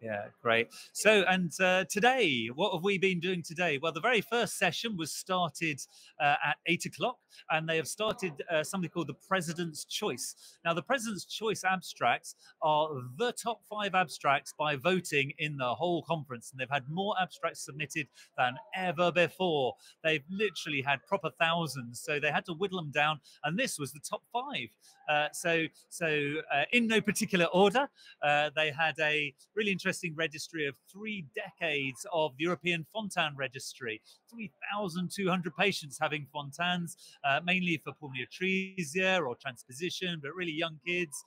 Yeah, 0.00 0.26
great. 0.40 0.68
So, 0.92 1.24
and 1.28 1.52
uh, 1.60 1.84
today, 1.90 2.48
what 2.54 2.72
have 2.72 2.84
we 2.84 2.98
been 2.98 3.18
doing 3.18 3.42
today? 3.42 3.80
Well, 3.82 3.90
the 3.90 4.00
very 4.00 4.20
first 4.20 4.56
session 4.56 4.96
was 4.96 5.12
started 5.12 5.80
uh, 6.20 6.36
at 6.46 6.56
eight 6.66 6.86
o'clock, 6.86 7.18
and 7.50 7.68
they 7.68 7.76
have 7.76 7.88
started 7.88 8.44
uh, 8.48 8.62
something 8.62 8.90
called 8.90 9.08
the 9.08 9.16
President's 9.26 9.84
Choice. 9.84 10.36
Now, 10.64 10.72
the 10.72 10.82
President's 10.82 11.24
Choice 11.24 11.64
abstracts 11.64 12.36
are 12.62 12.88
the 13.16 13.32
top 13.32 13.62
five 13.68 13.96
abstracts 13.96 14.54
by 14.56 14.76
voting 14.76 15.32
in 15.38 15.56
the 15.56 15.74
whole 15.74 16.04
conference, 16.04 16.52
and 16.52 16.60
they've 16.60 16.70
had 16.70 16.88
more 16.88 17.16
abstracts 17.20 17.64
submitted 17.64 18.06
than 18.36 18.54
ever 18.76 19.10
before. 19.10 19.74
They've 20.04 20.24
literally 20.30 20.80
had 20.80 21.04
proper 21.08 21.30
thousands, 21.40 22.00
so 22.00 22.20
they 22.20 22.30
had 22.30 22.44
to 22.44 22.52
whittle 22.52 22.80
them 22.80 22.92
down, 22.92 23.18
and 23.42 23.58
this 23.58 23.80
was 23.80 23.92
the 23.92 24.00
top 24.08 24.22
five. 24.32 24.68
Uh, 25.08 25.28
so, 25.32 25.64
so 25.88 26.34
uh, 26.54 26.64
in 26.72 26.86
no 26.86 27.00
particular 27.00 27.46
order, 27.46 27.88
uh, 28.22 28.50
they 28.54 28.70
had 28.70 28.94
a 29.00 29.32
really 29.54 29.72
interesting 29.72 30.14
registry 30.16 30.66
of 30.66 30.74
three 30.92 31.24
decades 31.34 32.06
of 32.12 32.32
the 32.36 32.44
European 32.44 32.84
Fontan 32.92 33.34
Registry. 33.36 34.00
3,200 34.30 35.56
patients 35.56 35.98
having 36.00 36.26
Fontans, 36.34 36.96
mainly 37.44 37.80
for 37.82 37.92
pulmonary 37.94 38.28
atresia 38.28 39.26
or 39.26 39.34
transposition, 39.36 40.20
but 40.22 40.34
really 40.34 40.52
young 40.52 40.78
kids 40.84 41.24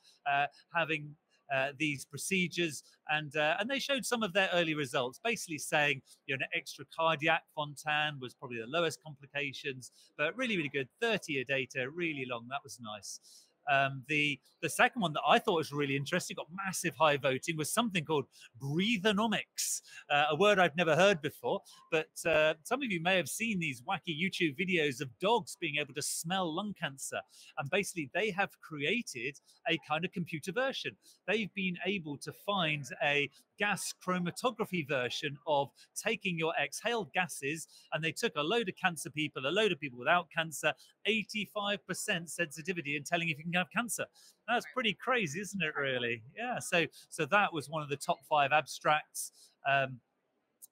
having 0.75 1.15
uh, 1.51 1.73
these 1.77 2.05
procedures, 2.05 2.83
and 3.09 3.35
uh, 3.35 3.57
and 3.59 3.69
they 3.69 3.77
showed 3.77 4.05
some 4.05 4.23
of 4.23 4.31
their 4.31 4.49
early 4.53 4.73
results, 4.73 5.19
basically 5.21 5.57
saying 5.57 6.01
you 6.25 6.37
know 6.37 6.41
an 6.41 6.47
extra 6.55 6.85
cardiac 6.97 7.43
Fontan 7.53 8.17
was 8.21 8.33
probably 8.33 8.57
the 8.57 8.67
lowest 8.67 9.03
complications, 9.03 9.91
but 10.17 10.35
really 10.37 10.55
really 10.55 10.69
good. 10.69 10.87
30 11.01 11.33
year 11.33 11.43
data, 11.43 11.89
really 11.89 12.25
long. 12.29 12.47
That 12.49 12.61
was 12.63 12.79
nice. 12.79 13.19
Um, 13.69 14.03
the 14.07 14.39
the 14.61 14.69
second 14.69 15.01
one 15.01 15.13
that 15.13 15.23
I 15.27 15.39
thought 15.39 15.55
was 15.55 15.71
really 15.71 15.95
interesting, 15.95 16.35
got 16.35 16.47
massive 16.65 16.93
high 16.95 17.17
voting, 17.17 17.57
was 17.57 17.73
something 17.73 18.05
called 18.05 18.25
breathomics, 18.61 19.81
uh, 20.09 20.25
a 20.29 20.35
word 20.35 20.59
I've 20.59 20.75
never 20.75 20.95
heard 20.95 21.21
before. 21.21 21.61
But 21.91 22.09
uh, 22.25 22.53
some 22.63 22.83
of 22.83 22.91
you 22.91 23.01
may 23.01 23.17
have 23.17 23.27
seen 23.27 23.59
these 23.59 23.81
wacky 23.81 24.15
YouTube 24.15 24.55
videos 24.59 25.01
of 25.01 25.09
dogs 25.19 25.57
being 25.59 25.77
able 25.77 25.95
to 25.95 26.01
smell 26.01 26.53
lung 26.53 26.73
cancer, 26.79 27.19
and 27.57 27.69
basically 27.69 28.09
they 28.13 28.31
have 28.31 28.51
created 28.61 29.39
a 29.67 29.79
kind 29.87 30.05
of 30.05 30.11
computer 30.11 30.51
version. 30.51 30.95
They've 31.27 31.53
been 31.53 31.77
able 31.85 32.17
to 32.17 32.31
find 32.45 32.85
a 33.03 33.29
gas 33.61 33.93
chromatography 34.03 34.87
version 34.87 35.37
of 35.45 35.69
taking 35.95 36.37
your 36.37 36.53
exhaled 36.61 37.13
gases, 37.13 37.67
and 37.93 38.03
they 38.03 38.11
took 38.11 38.35
a 38.35 38.41
load 38.41 38.69
of 38.69 38.75
cancer 38.75 39.09
people, 39.09 39.45
a 39.45 39.49
load 39.49 39.71
of 39.71 39.79
people 39.79 39.99
without 39.99 40.27
cancer, 40.35 40.73
85% 41.07 42.29
sensitivity 42.29 42.95
in 42.95 43.03
telling 43.03 43.29
if 43.29 43.37
you 43.37 43.43
can 43.43 43.50
have 43.59 43.71
cancer. 43.75 44.05
That's 44.47 44.65
pretty 44.73 44.93
crazy, 44.93 45.39
isn't 45.39 45.61
it? 45.61 45.73
Really? 45.79 46.23
Yeah. 46.35 46.59
So, 46.59 46.85
so 47.09 47.25
that 47.27 47.53
was 47.53 47.69
one 47.69 47.81
of 47.81 47.89
the 47.89 47.97
top 47.97 48.17
five 48.29 48.51
abstracts. 48.51 49.31
Um, 49.69 49.99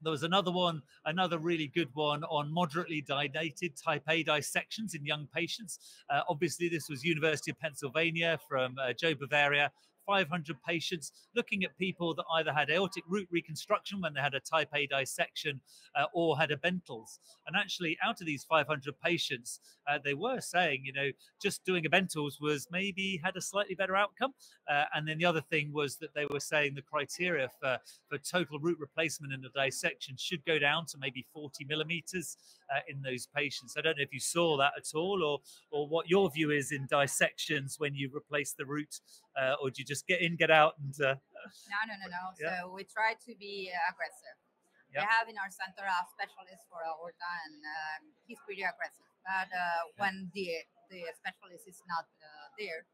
there 0.01 0.11
was 0.11 0.23
another 0.23 0.51
one, 0.51 0.81
another 1.05 1.39
really 1.39 1.67
good 1.67 1.89
one 1.93 2.23
on 2.25 2.51
moderately 2.53 3.01
dilated 3.01 3.73
type 3.75 4.03
A 4.09 4.23
dissections 4.23 4.93
in 4.95 5.05
young 5.05 5.27
patients. 5.33 5.79
Uh, 6.09 6.21
obviously, 6.29 6.69
this 6.69 6.89
was 6.89 7.03
University 7.03 7.51
of 7.51 7.59
Pennsylvania 7.59 8.39
from 8.47 8.75
uh, 8.81 8.93
Joe 8.93 9.13
Bavaria 9.13 9.71
500 10.09 10.57
patients, 10.67 11.11
looking 11.35 11.63
at 11.63 11.77
people 11.77 12.15
that 12.15 12.25
either 12.33 12.51
had 12.51 12.71
aortic 12.71 13.03
root 13.07 13.27
reconstruction 13.29 14.01
when 14.01 14.11
they 14.13 14.19
had 14.19 14.33
a 14.33 14.39
type 14.39 14.69
A 14.73 14.87
dissection 14.87 15.61
uh, 15.95 16.05
or 16.15 16.35
had 16.35 16.49
a 16.49 16.57
Bentalls. 16.57 17.19
And 17.45 17.55
actually, 17.55 17.95
out 18.03 18.19
of 18.19 18.25
these 18.25 18.43
500 18.43 18.95
patients, 19.05 19.59
uh, 19.87 19.99
they 20.03 20.15
were 20.15 20.41
saying, 20.41 20.81
you 20.83 20.93
know, 20.93 21.09
just 21.39 21.63
doing 21.63 21.85
a 21.85 21.89
Bentalls 21.89 22.39
was 22.41 22.67
maybe 22.71 23.21
had 23.23 23.37
a 23.37 23.41
slightly 23.41 23.75
better 23.75 23.95
outcome. 23.95 24.33
Uh, 24.67 24.85
and 24.95 25.07
then 25.07 25.19
the 25.19 25.25
other 25.25 25.41
thing 25.41 25.71
was 25.71 25.97
that 25.97 26.15
they 26.15 26.25
were 26.31 26.39
saying 26.39 26.73
the 26.73 26.81
criteria 26.81 27.47
for, 27.59 27.77
for 28.09 28.17
total 28.17 28.57
root 28.59 28.79
replacement 28.79 29.31
in 29.31 29.41
the 29.41 29.49
dissection 29.49 30.15
should 30.17 30.43
go 30.45 30.57
down 30.57 30.87
to 30.87 30.97
maybe 30.97 31.23
40 31.31 31.65
millimeters 31.65 32.35
uh, 32.73 32.79
in 32.87 33.01
those 33.01 33.27
patients. 33.35 33.75
I 33.77 33.81
don't 33.81 33.97
know 33.97 34.03
if 34.03 34.13
you 34.13 34.19
saw 34.19 34.57
that 34.57 34.73
at 34.77 34.87
all 34.95 35.23
or, 35.23 35.39
or 35.71 35.87
what 35.87 36.09
your 36.09 36.29
view 36.29 36.51
is 36.51 36.71
in 36.71 36.87
dissections 36.89 37.75
when 37.79 37.95
you 37.95 38.09
replace 38.15 38.53
the 38.53 38.65
root 38.65 38.99
uh, 39.39 39.55
or 39.61 39.69
do 39.69 39.81
you 39.81 39.85
just 39.85 40.07
get 40.07 40.21
in, 40.21 40.35
get 40.35 40.51
out, 40.51 40.73
and? 40.79 40.93
Uh, 40.99 41.15
no, 41.71 41.79
no, 41.87 41.93
no, 42.03 42.07
no. 42.11 42.23
Yeah. 42.39 42.61
So 42.61 42.73
we 42.73 42.83
try 42.83 43.13
to 43.25 43.31
be 43.39 43.71
uh, 43.73 43.91
aggressive. 43.93 44.37
Yeah. 44.93 45.01
We 45.01 45.07
have 45.09 45.25
in 45.29 45.37
our 45.37 45.51
center 45.53 45.85
a 45.85 45.97
specialist 46.13 46.65
for 46.69 46.81
aorta, 46.81 47.29
and 47.45 47.61
um, 47.61 48.01
he's 48.25 48.39
pretty 48.45 48.65
aggressive. 48.65 49.05
But 49.21 49.49
uh, 49.53 49.93
when 50.01 50.31
the 50.33 50.65
the 50.89 51.05
specialist 51.13 51.69
is 51.69 51.77
not 51.85 52.09
uh, 52.17 52.49
there, 52.57 52.89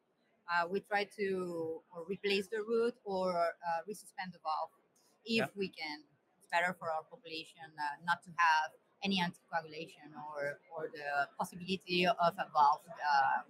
uh, 0.52 0.68
we 0.68 0.84
try 0.84 1.08
to 1.16 1.80
or 1.96 2.04
replace 2.04 2.52
the 2.52 2.60
root 2.68 2.96
or 3.08 3.32
uh, 3.32 3.80
resuspend 3.88 4.36
the 4.36 4.44
valve 4.44 4.76
if 5.24 5.48
Yeah. 5.48 5.56
we 5.56 5.72
can. 5.72 6.04
It's 6.38 6.52
better 6.52 6.76
for 6.78 6.92
our 6.92 7.08
population 7.08 7.64
uh, 7.80 7.96
not 8.04 8.20
to 8.28 8.32
have 8.36 8.76
any 9.04 9.22
anticoagulation 9.22 10.10
or 10.32 10.60
or 10.76 10.90
the 10.94 11.28
possibility 11.38 12.06
of 12.08 12.34
a 12.38 12.48
valve 12.54 12.82
uh, 12.88 13.42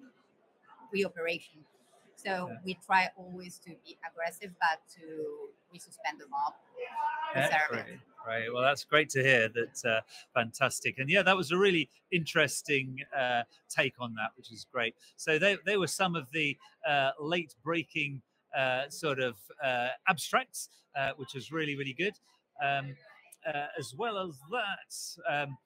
reoperation. 0.94 1.64
So 2.16 2.50
Yeah. 2.50 2.58
we 2.64 2.74
try 2.86 3.10
always 3.18 3.60
to 3.60 3.72
be 3.86 3.98
aggressive, 4.10 4.52
but 4.60 4.80
to 4.96 5.04
resuspend 5.74 6.20
the 6.20 6.28
valve. 6.28 6.56
Yeah, 7.36 7.48
preserve 7.48 7.86
great, 8.26 8.52
Well, 8.52 8.64
that's 8.64 8.84
great 8.84 9.10
to 9.10 9.22
hear. 9.22 9.50
That's 9.50 9.86
uh, 9.86 10.02
fantastic, 10.34 10.98
and 10.98 11.10
yeah, 11.10 11.22
that 11.22 11.38
was 11.38 11.52
a 11.52 11.58
really 11.58 11.90
interesting 12.12 12.98
uh, 13.16 13.44
take 13.70 13.94
on 14.00 14.16
that, 14.16 14.32
which 14.38 14.52
is 14.52 14.66
great. 14.72 14.96
So 15.16 15.38
they 15.38 15.58
they 15.66 15.78
were 15.78 15.88
some 15.88 16.16
of 16.16 16.28
the 16.32 16.58
uh, 16.88 17.12
late 17.20 17.54
breaking 17.64 18.22
uh, 18.58 18.90
sort 18.90 19.20
of 19.20 19.36
uh, 19.64 19.90
abstracts, 20.08 20.70
uh, 20.96 21.12
which 21.18 21.34
was 21.34 21.52
really 21.52 21.76
really 21.76 21.94
good. 21.94 22.16
Um, 22.64 22.96
as 23.78 23.94
well 23.98 24.18
as 24.18 24.38
that, 24.52 25.44
um, 25.44 25.58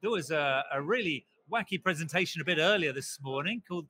there 0.00 0.10
was 0.10 0.30
a, 0.30 0.64
a 0.72 0.80
really 0.80 1.26
wacky 1.52 1.82
presentation 1.82 2.40
a 2.40 2.44
bit 2.44 2.58
earlier 2.58 2.92
this 2.92 3.18
morning 3.22 3.62
called 3.68 3.86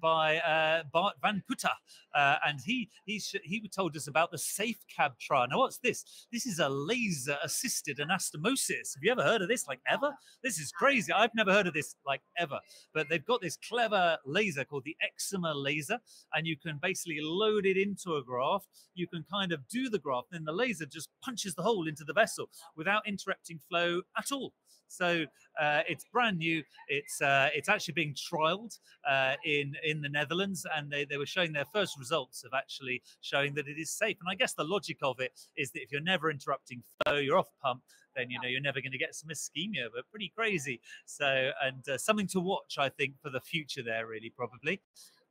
by 0.00 0.38
uh, 0.38 0.84
Bart 0.92 1.16
Van 1.20 1.42
Putte, 1.50 1.70
uh, 2.14 2.36
and 2.46 2.60
he 2.64 2.88
he 3.04 3.18
sh- 3.18 3.36
he 3.42 3.68
told 3.68 3.96
us 3.96 4.06
about 4.06 4.30
the 4.30 4.38
Safe 4.38 4.78
Cab 4.94 5.18
trial. 5.18 5.48
Now, 5.50 5.58
what's 5.58 5.78
this? 5.78 6.26
This 6.32 6.46
is 6.46 6.60
a 6.60 6.68
laser-assisted 6.68 7.98
anastomosis. 7.98 8.94
Have 8.94 9.02
you 9.02 9.10
ever 9.10 9.22
heard 9.22 9.42
of 9.42 9.48
this? 9.48 9.66
Like 9.66 9.80
ever? 9.88 10.14
This 10.42 10.58
is 10.58 10.70
crazy. 10.70 11.12
I've 11.12 11.34
never 11.34 11.52
heard 11.52 11.66
of 11.66 11.74
this 11.74 11.96
like 12.06 12.22
ever. 12.38 12.60
But 12.94 13.08
they've 13.08 13.24
got 13.24 13.40
this 13.40 13.58
clever 13.68 14.16
laser 14.24 14.64
called 14.64 14.84
the 14.84 14.96
Excimer 15.02 15.54
laser, 15.54 15.98
and 16.34 16.46
you 16.46 16.56
can 16.56 16.78
basically 16.80 17.18
load 17.20 17.66
it 17.66 17.76
into 17.76 18.16
a 18.16 18.22
graft. 18.22 18.68
You 18.94 19.08
can 19.08 19.24
kind 19.30 19.52
of 19.52 19.66
do 19.68 19.88
the 19.88 19.98
graft, 19.98 20.28
then 20.30 20.44
the 20.44 20.52
laser 20.52 20.86
just 20.86 21.08
punches 21.24 21.54
the 21.54 21.62
hole 21.62 21.88
into 21.88 22.04
the 22.04 22.12
vessel 22.12 22.48
without 22.76 23.06
interrupting 23.08 23.58
flow 23.68 24.02
at 24.16 24.30
all. 24.32 24.52
So 24.90 25.24
uh, 25.60 25.82
it's 25.88 26.04
brand 26.12 26.38
new. 26.38 26.62
It's 26.88 27.22
uh, 27.22 27.48
it's 27.54 27.68
actually 27.68 27.94
being 27.94 28.14
trialed 28.14 28.76
uh, 29.08 29.34
in 29.44 29.74
in 29.84 30.02
the 30.02 30.08
Netherlands, 30.08 30.66
and 30.76 30.90
they, 30.90 31.04
they 31.04 31.16
were 31.16 31.26
showing 31.26 31.52
their 31.52 31.64
first 31.72 31.96
results 31.98 32.42
of 32.44 32.50
actually 32.54 33.02
showing 33.20 33.54
that 33.54 33.68
it 33.68 33.78
is 33.78 33.90
safe. 33.90 34.16
And 34.20 34.28
I 34.28 34.34
guess 34.34 34.52
the 34.54 34.64
logic 34.64 34.98
of 35.02 35.20
it 35.20 35.32
is 35.56 35.70
that 35.72 35.82
if 35.82 35.92
you're 35.92 36.00
never 36.00 36.30
interrupting 36.30 36.82
flow, 37.04 37.18
you're 37.18 37.38
off 37.38 37.50
pump, 37.62 37.82
then 38.16 38.30
you 38.30 38.40
know 38.42 38.48
you're 38.48 38.60
never 38.60 38.80
going 38.80 38.92
to 38.92 38.98
get 38.98 39.14
some 39.14 39.30
ischemia. 39.30 39.86
But 39.94 40.10
pretty 40.10 40.32
crazy. 40.36 40.80
So 41.06 41.52
and 41.62 41.88
uh, 41.88 41.96
something 41.96 42.26
to 42.28 42.40
watch, 42.40 42.76
I 42.76 42.88
think, 42.88 43.14
for 43.22 43.30
the 43.30 43.40
future 43.40 43.82
there. 43.84 44.06
Really, 44.08 44.30
probably. 44.30 44.80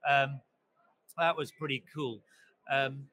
Um, 0.10 0.40
that 1.18 1.36
was 1.36 1.52
pretty 1.52 1.84
cool. 1.94 2.22
Um, 2.72 3.08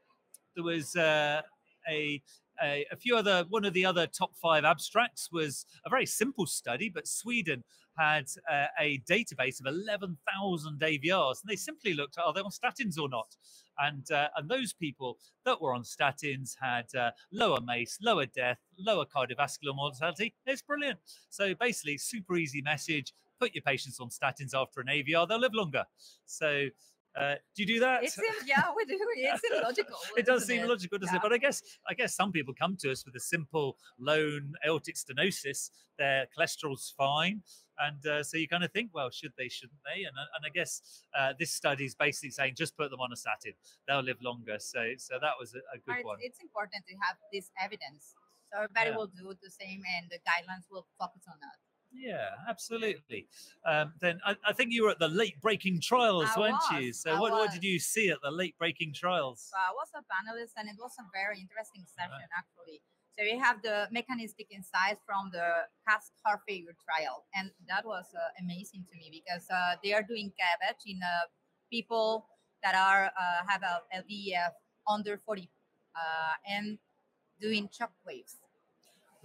there 0.55 0.65
was 0.65 0.95
uh, 0.95 1.43
a 1.91 2.23
a, 2.63 2.87
a 2.91 2.97
few 2.97 3.17
other 3.17 3.45
one 3.49 3.65
of 3.65 3.73
the 3.73 3.85
other 3.85 4.07
top 4.07 4.37
five 4.37 4.65
abstracts 4.65 5.31
was 5.33 5.67
a 5.85 5.91
very 5.91 6.07
simple 6.07 6.47
study, 6.47 6.89
but 6.89 7.07
Sweden 7.07 7.65
had 7.99 8.27
uh, 8.51 8.67
a 8.79 8.99
database 9.11 9.61
of 9.61 9.67
11,000 9.67 10.81
AVRs, 10.81 11.43
and 11.43 11.49
they 11.49 11.57
simply 11.57 11.95
looked 11.95 12.19
at 12.19 12.25
are 12.25 12.33
they 12.33 12.41
on 12.41 12.51
statins 12.51 12.99
or 13.01 13.09
not, 13.09 13.35
and 13.79 14.11
uh, 14.11 14.29
and 14.37 14.49
those 14.49 14.73
people 14.73 15.19
that 15.45 15.61
were 15.61 15.75
on 15.75 15.83
statins 15.83 16.55
had 16.61 16.87
uh, 16.95 17.11
lower 17.33 17.61
MACE, 17.61 17.99
lower 18.03 18.27
death, 18.27 18.59
lower 18.79 19.05
cardiovascular 19.05 19.75
mortality. 19.75 20.35
It's 20.47 20.63
brilliant. 20.63 20.99
So 21.31 21.55
basically, 21.55 21.99
super 21.99 22.37
easy 22.37 22.63
message: 22.63 23.13
put 23.41 23.55
your 23.55 23.63
patients 23.63 24.01
on 24.01 24.09
statins 24.09 24.55
after 24.55 24.81
an 24.81 24.89
AVR, 24.89 25.29
they'll 25.29 25.41
live 25.41 25.55
longer. 25.55 25.85
So. 26.27 26.69
Uh, 27.19 27.35
do 27.55 27.63
you 27.63 27.67
do 27.67 27.81
that? 27.81 28.05
It 28.05 28.11
seems, 28.13 28.37
yeah, 28.47 28.65
we 28.77 28.85
do. 28.85 28.99
It 29.17 29.41
seems 29.41 29.63
logical. 29.63 29.97
it 30.19 30.27
does 30.27 30.45
seem 30.47 30.63
it? 30.65 30.69
logical, 30.69 30.99
doesn't 30.99 31.15
Yeah. 31.15 31.21
it? 31.21 31.23
But 31.23 31.33
I 31.33 31.39
guess 31.39 31.63
I 31.89 31.95
guess 31.95 32.15
some 32.15 32.31
people 32.31 32.53
come 32.53 32.77
to 32.83 32.93
us 32.93 33.05
with 33.07 33.15
a 33.17 33.21
simple 33.21 33.79
lone 33.99 34.53
aortic 34.67 34.97
stenosis. 34.97 35.71
Their 35.99 36.27
cholesterol's 36.37 36.93
fine, 36.97 37.41
and 37.79 38.05
uh, 38.07 38.23
so 38.23 38.37
you 38.37 38.47
kind 38.47 38.65
of 38.65 38.71
think, 38.73 38.91
well, 38.93 39.09
should 39.11 39.33
they? 39.39 39.49
Shouldn't 39.49 39.81
they? 39.89 40.05
And 40.05 40.15
I- 40.23 40.31
and 40.37 40.43
I 40.45 40.51
guess 40.51 40.83
uh, 41.19 41.33
this 41.39 41.53
study 41.55 41.87
is 41.87 41.95
basically 41.95 42.31
saying 42.33 42.55
just 42.55 42.77
put 42.77 42.91
them 42.91 43.01
on 43.01 43.11
a 43.13 43.17
statin; 43.17 43.55
they'll 43.89 44.03
live 44.11 44.21
longer. 44.21 44.57
So 44.59 44.81
so 44.99 45.15
that 45.21 45.35
was 45.41 45.55
a, 45.55 45.63
a 45.75 45.79
good 45.87 45.97
it's, 45.97 46.05
one. 46.05 46.19
it's 46.21 46.41
important 46.41 46.85
to 46.87 46.95
have 47.07 47.17
this 47.33 47.51
evidence. 47.67 48.13
So 48.53 48.61
everybody 48.61 48.91
Yeah. 48.91 48.97
will 48.97 49.07
do 49.09 49.33
the 49.43 49.51
same 49.51 49.81
and 49.97 50.05
the 50.11 50.19
guidelines 50.29 50.67
will 50.71 50.87
focus 51.01 51.23
on 51.33 51.39
that. 51.41 51.57
Yeah, 51.93 52.29
absolutely. 52.49 53.29
Um, 53.65 53.93
then 54.01 54.21
I, 54.25 54.37
I 54.47 54.53
think 54.53 54.73
you 54.73 54.85
were 54.85 54.91
at 54.91 54.99
the 54.99 55.09
late 55.09 55.41
breaking 55.41 55.81
trials, 55.81 56.29
I 56.37 56.41
weren't 56.41 56.63
you? 56.73 56.93
So 56.93 57.21
what, 57.21 57.33
what 57.33 57.53
did 57.53 57.65
you 57.65 57.79
see 57.79 58.11
at 58.11 58.19
the 58.23 58.31
late 58.31 58.57
breaking 58.59 58.93
trials? 58.95 59.49
So 59.51 59.57
I 59.57 59.73
was 59.73 59.89
a 59.95 60.01
panelist 60.01 60.53
and 60.57 60.69
it 60.69 60.77
was 60.79 60.93
a 60.99 61.05
very 61.13 61.41
interesting 61.41 61.85
session 61.87 62.29
actually. 62.37 62.83
So 63.19 63.25
we 63.25 63.39
have 63.39 63.63
the 63.63 63.89
mechanistic 63.91 64.49
insights 64.51 65.01
from 65.07 65.31
the 65.33 65.65
cast 65.89 66.13
heart 66.23 66.41
failure 66.47 66.77
trial, 66.85 67.25
and 67.35 67.51
that 67.67 67.87
was 67.87 68.05
uh, 68.15 68.45
amazing 68.45 68.85
to 68.93 68.99
me 68.99 69.09
because 69.11 69.47
uh, 69.49 69.77
they 69.83 69.95
are 69.95 70.03
doing 70.03 70.31
CABG 70.37 70.93
in 70.93 71.01
uh, 71.03 71.25
people 71.73 72.27
that 72.63 72.75
are 72.75 73.07
uh, 73.07 73.47
have 73.49 73.63
a 73.63 73.81
LVEF 73.97 74.53
under 74.87 75.19
40 75.25 75.49
uh, 75.97 76.01
and 76.47 76.79
doing 77.41 77.71
shock 77.73 77.93
waves 78.07 78.37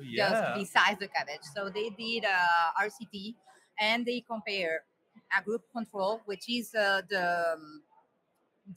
Yeah, 0.03 0.29
just 0.29 0.59
besides 0.59 0.99
the 0.99 1.07
CABG. 1.07 1.43
So 1.55 1.69
they 1.69 1.89
did 1.89 2.25
uh, 2.25 2.83
RCT 2.83 3.35
and 3.79 4.05
they 4.05 4.21
compare 4.21 4.83
a 5.37 5.43
group 5.43 5.63
control, 5.73 6.21
which 6.25 6.49
is 6.49 6.73
uh, 6.75 7.01
the 7.09 7.53
um, 7.53 7.81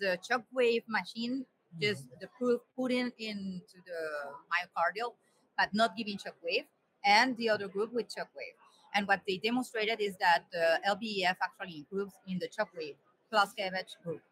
the 0.01 0.19
shockwave 0.29 0.85
machine, 0.89 1.45
just 1.81 2.05
the 2.21 2.29
proof 2.39 2.61
put 2.77 2.91
in 2.91 3.13
into 3.19 3.79
the 3.87 4.01
myocardial, 4.51 5.15
but 5.57 5.69
not 5.73 5.97
giving 5.97 6.19
shockwave, 6.19 6.65
and 7.05 7.37
the 7.37 7.49
other 7.49 7.69
group 7.69 7.93
with 7.93 8.07
shockwave. 8.07 8.57
And 8.95 9.09
what 9.09 9.21
they 9.27 9.39
demonstrated 9.39 10.01
is 10.01 10.17
that 10.21 10.45
the 10.53 10.79
LVEF 10.89 11.37
actually 11.43 11.79
improves 11.79 12.15
in 12.29 12.39
the 12.39 12.49
shockwave 12.49 12.95
plus 13.31 13.53
CABG 13.59 14.03
group. 14.05 14.23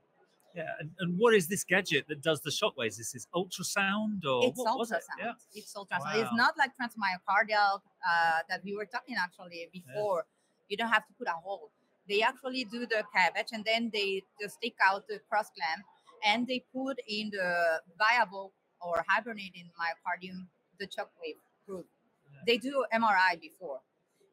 Yeah. 0.55 0.65
And, 0.81 0.91
and 1.01 1.19
what 1.19 1.35
is 1.35 1.49
this 1.49 1.65
gadget 1.65 2.07
that 2.09 2.23
does 2.23 2.41
the 2.43 2.51
shockwaves? 2.51 2.99
Is 3.01 3.13
This 3.13 3.15
is 3.15 3.27
ultrasound 3.35 4.25
or 4.27 4.45
it's 4.49 4.59
what 4.59 4.79
was 4.79 4.91
ultrasound. 4.91 5.19
it? 5.19 5.25
Yeah. 5.25 5.33
It's 5.55 5.75
ultrasound. 5.75 6.17
It's 6.17 6.35
not 6.35 6.55
like 6.59 6.71
transmyocardial 6.81 7.81
uh, 8.11 8.39
that 8.49 8.61
we 8.65 8.77
were 8.77 8.87
talking 8.87 9.17
actually 9.19 9.69
before. 9.73 10.25
You 10.69 10.77
don't 10.77 10.91
have 10.91 11.07
to 11.07 11.13
put 11.19 11.29
a 11.29 11.33
hole. 11.45 11.71
they 12.09 12.21
actually 12.23 12.65
do 12.65 12.81
the 12.87 13.05
CABG 13.15 13.53
and 13.53 13.65
then 13.65 13.91
they 13.93 14.23
just 14.41 14.57
take 14.63 14.77
out 14.89 15.07
the 15.09 15.19
cross 15.29 15.49
clamp 15.57 15.83
and 16.27 16.47
they 16.47 16.65
put 16.75 16.99
in 17.09 17.31
the 17.31 17.81
viable 17.99 18.53
or 18.81 19.05
hibernating 19.09 19.71
myocardium 19.81 20.47
the 20.79 20.87
shockwave 20.87 21.39
group. 21.67 21.87
They 22.47 22.59
do 22.59 22.85
MRI 22.93 23.41
before, 23.41 23.81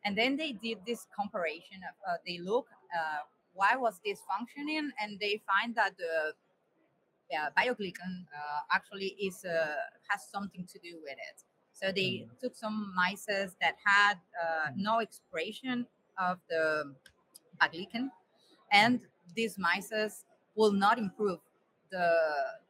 and 0.05 0.17
then 0.17 0.35
they 0.37 0.53
did 0.53 0.79
this 0.87 1.05
comparison. 1.19 1.79
Of, 1.89 1.95
uh, 2.09 2.17
they 2.25 2.39
look 2.39 2.65
uh, 2.97 3.21
why 3.59 3.75
was 3.75 3.99
this 4.05 4.19
functioning, 4.31 4.91
and 4.99 5.19
they 5.19 5.41
find 5.49 5.75
that 5.75 5.91
the 5.97 6.33
yeah, 7.31 7.49
biglycan 7.57 8.13
uh, 8.39 8.61
actually 8.71 9.11
is 9.27 9.45
uh, 9.45 9.75
has 10.09 10.21
something 10.33 10.65
to 10.73 10.77
do 10.79 10.93
with 11.05 11.17
it. 11.29 11.37
So 11.73 11.91
they 11.91 12.11
mm. 12.25 12.39
took 12.41 12.55
some 12.55 12.93
mice 12.95 13.25
that 13.63 13.75
had 13.85 14.17
uh, 14.43 14.67
no 14.75 14.99
expression 14.99 15.85
of 16.17 16.37
the 16.49 16.95
biglycan, 17.61 18.09
and 18.71 19.01
these 19.35 19.57
mice 19.57 20.23
will 20.55 20.75
not 20.85 20.97
improve 20.97 21.39
the 21.91 22.07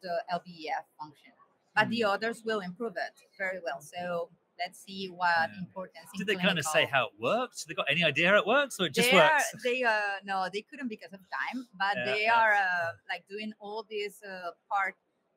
the 0.04 0.14
LVEF 0.38 0.86
function 1.00 1.34
but 1.76 1.88
mm. 1.88 1.92
the 1.92 2.04
others 2.04 2.44
will 2.46 2.60
improve 2.60 2.94
it 2.98 3.16
very 3.38 3.60
well. 3.64 3.82
So 3.82 4.30
let's 4.60 4.84
see 4.84 5.08
what 5.08 5.50
yeah. 5.52 5.60
importance. 5.60 6.06
Did 6.16 6.28
they 6.28 6.36
kind 6.36 6.60
of 6.60 6.66
say 6.66 6.86
how 6.86 7.06
it 7.06 7.14
works? 7.20 7.64
They 7.64 7.74
got 7.74 7.88
any 7.90 8.04
idea 8.04 8.30
how 8.30 8.38
it 8.38 8.48
works, 8.48 8.80
or 8.80 8.88
it 8.88 8.94
just 8.94 9.12
they 9.12 9.18
works? 9.18 9.44
Are, 9.54 9.60
they 9.64 9.84
uh 9.84 10.20
no, 10.26 10.48
they 10.52 10.62
couldn't 10.62 10.90
because 10.90 11.14
of 11.14 11.20
time, 11.32 11.68
but 11.78 11.96
yeah, 11.96 12.06
they 12.14 12.28
are 12.28 12.54
uh, 12.54 12.92
like 13.10 13.24
doing 13.30 13.54
all 13.60 13.86
this 13.90 14.22
uh, 14.24 14.52
part 14.72 14.96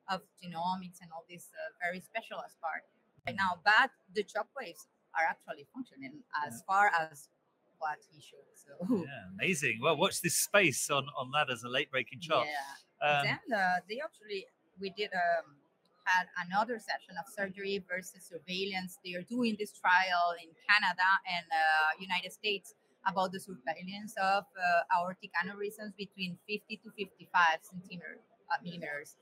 of 0.09 0.21
genomics 0.43 0.99
and 1.01 1.09
all 1.13 1.25
this 1.29 1.49
uh, 1.55 1.71
very 1.81 2.01
specialized 2.01 2.59
part 2.61 2.83
right 3.25 3.35
now. 3.35 3.59
But 3.63 3.91
the 4.13 4.23
chop 4.23 4.49
shockwaves 4.51 4.85
are 5.15 5.25
actually 5.29 5.65
functioning 5.73 6.23
as 6.45 6.63
far 6.67 6.91
as 6.99 7.29
what 7.77 7.99
he 8.11 8.21
showed. 8.21 8.51
So 8.55 9.03
yeah, 9.05 9.31
amazing. 9.39 9.79
Well, 9.81 9.97
watch 9.97 10.21
this 10.21 10.35
space 10.35 10.89
on 10.89 11.05
on 11.17 11.31
that 11.31 11.51
as 11.51 11.63
a 11.63 11.69
late 11.69 11.91
breaking 11.91 12.19
chart. 12.19 12.47
Yeah. 12.47 13.07
Um, 13.07 13.25
then 13.25 13.59
uh, 13.59 13.79
they 13.89 13.99
actually 14.03 14.45
we 14.79 14.89
did 14.89 15.11
um 15.13 15.62
had 16.05 16.27
another 16.45 16.79
session 16.79 17.15
of 17.19 17.25
surgery 17.31 17.83
versus 17.89 18.23
surveillance. 18.23 18.99
They 19.03 19.15
are 19.15 19.23
doing 19.23 19.55
this 19.59 19.71
trial 19.71 20.35
in 20.41 20.49
Canada 20.67 21.09
and 21.27 21.45
uh, 21.51 21.99
United 21.99 22.31
States 22.31 22.73
about 23.05 23.31
the 23.31 23.39
surveillance 23.39 24.15
of 24.21 24.43
uh, 24.55 24.97
aortic 24.97 25.31
aneurysms 25.35 25.95
between 25.97 26.37
50 26.47 26.77
to 26.83 26.89
55 26.97 27.59
centimeter 27.61 28.19
uh, 28.51 28.57
millimeters. 28.63 29.15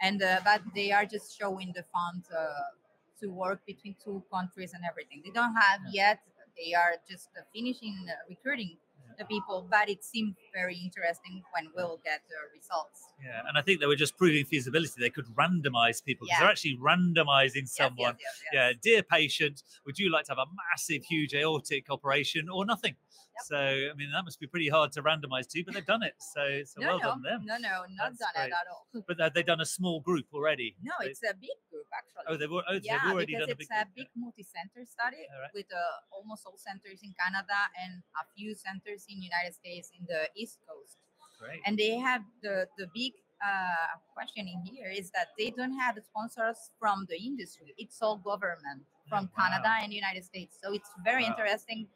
And 0.00 0.22
uh, 0.22 0.40
but 0.44 0.60
they 0.74 0.92
are 0.92 1.06
just 1.06 1.36
showing 1.38 1.72
the 1.74 1.84
fund 1.94 2.24
uh, 2.30 2.76
to 3.20 3.28
work 3.28 3.64
between 3.66 3.96
two 4.02 4.22
countries 4.32 4.72
and 4.74 4.84
everything. 4.88 5.22
They 5.24 5.30
don't 5.30 5.54
have 5.54 5.80
yet. 5.90 6.20
They 6.56 6.74
are 6.74 6.96
just 7.08 7.30
uh, 7.36 7.42
finishing 7.54 8.06
recruiting 8.28 8.76
the 9.18 9.24
people, 9.24 9.66
but 9.70 9.88
it 9.88 10.04
seemed 10.04 10.34
very 10.54 10.76
interesting 10.76 11.42
when 11.52 11.68
we'll 11.74 12.00
get 12.04 12.22
the 12.28 12.36
results. 12.56 13.02
Yeah, 13.22 13.42
and 13.48 13.56
I 13.56 13.62
think 13.62 13.80
they 13.80 13.86
were 13.86 13.96
just 13.96 14.16
proving 14.16 14.44
feasibility. 14.44 14.92
They 14.98 15.10
could 15.10 15.26
randomize 15.34 16.04
people 16.04 16.26
because 16.26 16.38
yeah. 16.38 16.40
they're 16.40 16.50
actually 16.50 16.78
randomizing 16.82 17.66
someone. 17.66 18.16
Yes, 18.18 18.42
yes, 18.52 18.52
yes, 18.52 18.54
yeah, 18.54 18.72
dear 18.82 19.02
patient, 19.02 19.62
would 19.84 19.98
you 19.98 20.10
like 20.10 20.24
to 20.26 20.32
have 20.32 20.38
a 20.38 20.46
massive, 20.70 21.04
huge 21.04 21.34
aortic 21.34 21.90
operation 21.90 22.48
or 22.48 22.64
nothing? 22.64 22.96
Yep. 23.36 23.44
So, 23.44 23.60
I 23.60 23.94
mean, 23.96 24.10
that 24.12 24.24
must 24.24 24.40
be 24.40 24.46
pretty 24.46 24.68
hard 24.68 24.92
to 24.92 25.02
randomize 25.02 25.46
to, 25.52 25.62
but 25.64 25.74
they've 25.74 25.84
done 25.84 26.02
it. 26.02 26.16
So, 26.18 26.64
so 26.64 26.80
no, 26.80 26.96
well 26.96 26.98
no, 26.98 27.04
done 27.04 27.22
them. 27.22 27.40
No, 27.44 27.56
no, 27.60 27.84
not 27.92 28.16
That's 28.16 28.18
done 28.18 28.32
great. 28.34 28.48
it 28.48 28.52
at 28.56 28.66
all. 28.72 28.86
But 29.06 29.20
have 29.20 29.34
they 29.34 29.42
done 29.42 29.60
a 29.60 29.68
small 29.68 30.00
group 30.00 30.26
already? 30.32 30.76
No, 30.82 30.92
they, 31.00 31.12
it's 31.12 31.20
a 31.20 31.36
big 31.36 31.60
group 31.68 31.84
actually. 31.92 32.24
Oh, 32.32 32.36
they've, 32.40 32.50
oh, 32.50 32.80
yeah, 32.80 32.96
they've 32.96 33.12
already 33.12 33.34
done 33.34 33.52
a 33.52 33.56
big 33.60 33.68
it's 33.68 33.70
a 33.70 33.84
big 33.94 34.08
multi-center 34.16 34.88
study 34.88 35.28
right. 35.28 35.52
with 35.52 35.68
uh, 35.68 36.16
almost 36.16 36.46
all 36.46 36.56
centers 36.56 37.00
in 37.04 37.12
Canada 37.20 37.68
and 37.84 38.00
a 38.16 38.24
few 38.32 38.54
centers 38.56 39.04
in 39.08 39.20
United 39.20 39.52
States 39.52 39.92
in 39.92 40.06
the 40.08 40.32
East 40.34 40.58
Coast. 40.64 40.96
Great. 41.38 41.60
And 41.66 41.76
they 41.76 41.98
have 42.00 42.22
the 42.42 42.66
the 42.78 42.88
big 42.94 43.12
uh, 43.44 44.00
question 44.14 44.48
in 44.48 44.64
here 44.64 44.88
is 44.88 45.10
that 45.10 45.36
they 45.36 45.50
don't 45.50 45.76
have 45.76 45.98
sponsors 46.00 46.72
from 46.80 47.06
the 47.10 47.16
industry. 47.20 47.74
It's 47.76 48.00
all 48.00 48.16
government 48.16 48.88
from 49.08 49.28
wow. 49.36 49.44
Canada 49.44 49.72
and 49.82 49.92
United 49.92 50.24
States. 50.24 50.56
So 50.62 50.72
it's 50.72 50.88
very 51.04 51.24
wow. 51.24 51.36
interesting 51.36 51.86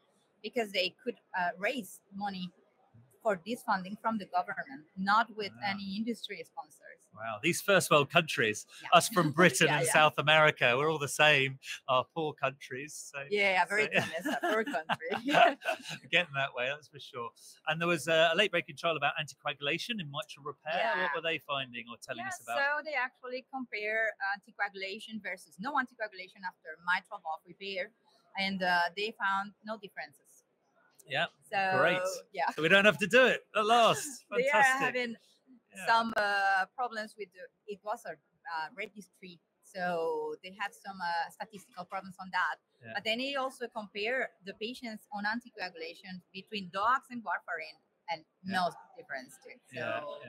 because 0.43 0.71
they 0.71 0.95
could 1.03 1.15
uh, 1.37 1.49
raise 1.59 1.99
money 2.15 2.51
for 3.21 3.39
this 3.45 3.61
funding 3.63 3.97
from 4.01 4.17
the 4.17 4.25
government, 4.25 4.85
not 4.97 5.27
with 5.35 5.51
wow. 5.61 5.71
any 5.71 5.95
industry 5.95 6.43
sponsors. 6.43 7.01
Wow, 7.13 7.37
these 7.43 7.61
first 7.61 7.91
world 7.91 8.09
countries, 8.09 8.65
yeah. 8.81 8.97
us 8.97 9.09
from 9.09 9.31
Britain 9.39 9.67
yeah, 9.67 9.77
and 9.77 9.85
yeah. 9.85 9.93
South 9.93 10.17
America, 10.17 10.73
we're 10.77 10.89
all 10.89 10.97
the 10.97 11.11
same, 11.11 11.59
our 11.87 12.05
poor 12.15 12.33
countries. 12.33 13.11
So, 13.13 13.19
yeah, 13.29 13.63
very 13.65 13.89
so, 14.23 14.31
a 14.31 14.39
poor 14.41 14.63
country. 14.63 15.11
Getting 16.11 16.33
that 16.33 16.55
way, 16.55 16.71
that's 16.71 16.87
for 16.87 16.99
sure. 16.99 17.29
And 17.67 17.79
there 17.79 17.87
was 17.87 18.07
a, 18.07 18.31
a 18.33 18.35
late 18.35 18.51
breaking 18.51 18.77
trial 18.77 18.97
about 18.97 19.13
anticoagulation 19.21 19.99
in 19.99 20.07
mitral 20.09 20.45
repair. 20.45 20.95
What 21.03 21.11
were 21.15 21.21
they 21.21 21.37
finding 21.39 21.85
or 21.91 21.97
telling 22.01 22.25
us 22.25 22.39
about? 22.41 22.57
So 22.57 22.81
they 22.85 22.95
actually 22.95 23.45
compare 23.53 24.15
anticoagulation 24.33 25.21
versus 25.21 25.57
no 25.59 25.73
anticoagulation 25.73 26.41
after 26.47 26.79
mitral 26.87 27.21
valve 27.21 27.43
repair, 27.45 27.91
and 28.39 28.63
uh, 28.63 28.89
they 28.95 29.13
found 29.19 29.51
no 29.65 29.77
differences. 29.77 30.30
Yeah. 31.09 31.25
So 31.51 31.79
great. 31.79 32.01
Yeah. 32.33 32.49
So 32.55 32.61
we 32.61 32.69
don't 32.69 32.85
have 32.85 32.97
to 32.99 33.07
do 33.07 33.25
it 33.25 33.41
at 33.55 33.65
last. 33.65 34.07
they 34.37 34.49
are 34.49 34.61
having 34.61 35.15
yeah. 35.75 35.87
some 35.87 36.13
uh, 36.17 36.65
problems 36.75 37.15
with 37.17 37.29
the, 37.33 37.45
it 37.71 37.79
was 37.83 38.01
a 38.05 38.11
uh, 38.11 38.67
registry, 38.75 39.39
so 39.63 40.35
they 40.43 40.55
have 40.59 40.71
some 40.73 40.99
uh, 40.99 41.29
statistical 41.31 41.85
problems 41.85 42.15
on 42.19 42.29
that. 42.31 42.57
Yeah. 42.83 42.91
But 42.95 43.03
then 43.03 43.19
they 43.19 43.35
also 43.35 43.67
compare 43.67 44.29
the 44.45 44.53
patients 44.55 45.07
on 45.13 45.23
anticoagulation 45.23 46.21
between 46.33 46.69
DOACs 46.75 47.11
and 47.11 47.23
warfarin, 47.23 47.75
and 48.09 48.23
yeah. 48.43 48.55
no 48.55 48.69
difference. 48.97 49.37
Too. 49.43 49.55
So 49.73 50.19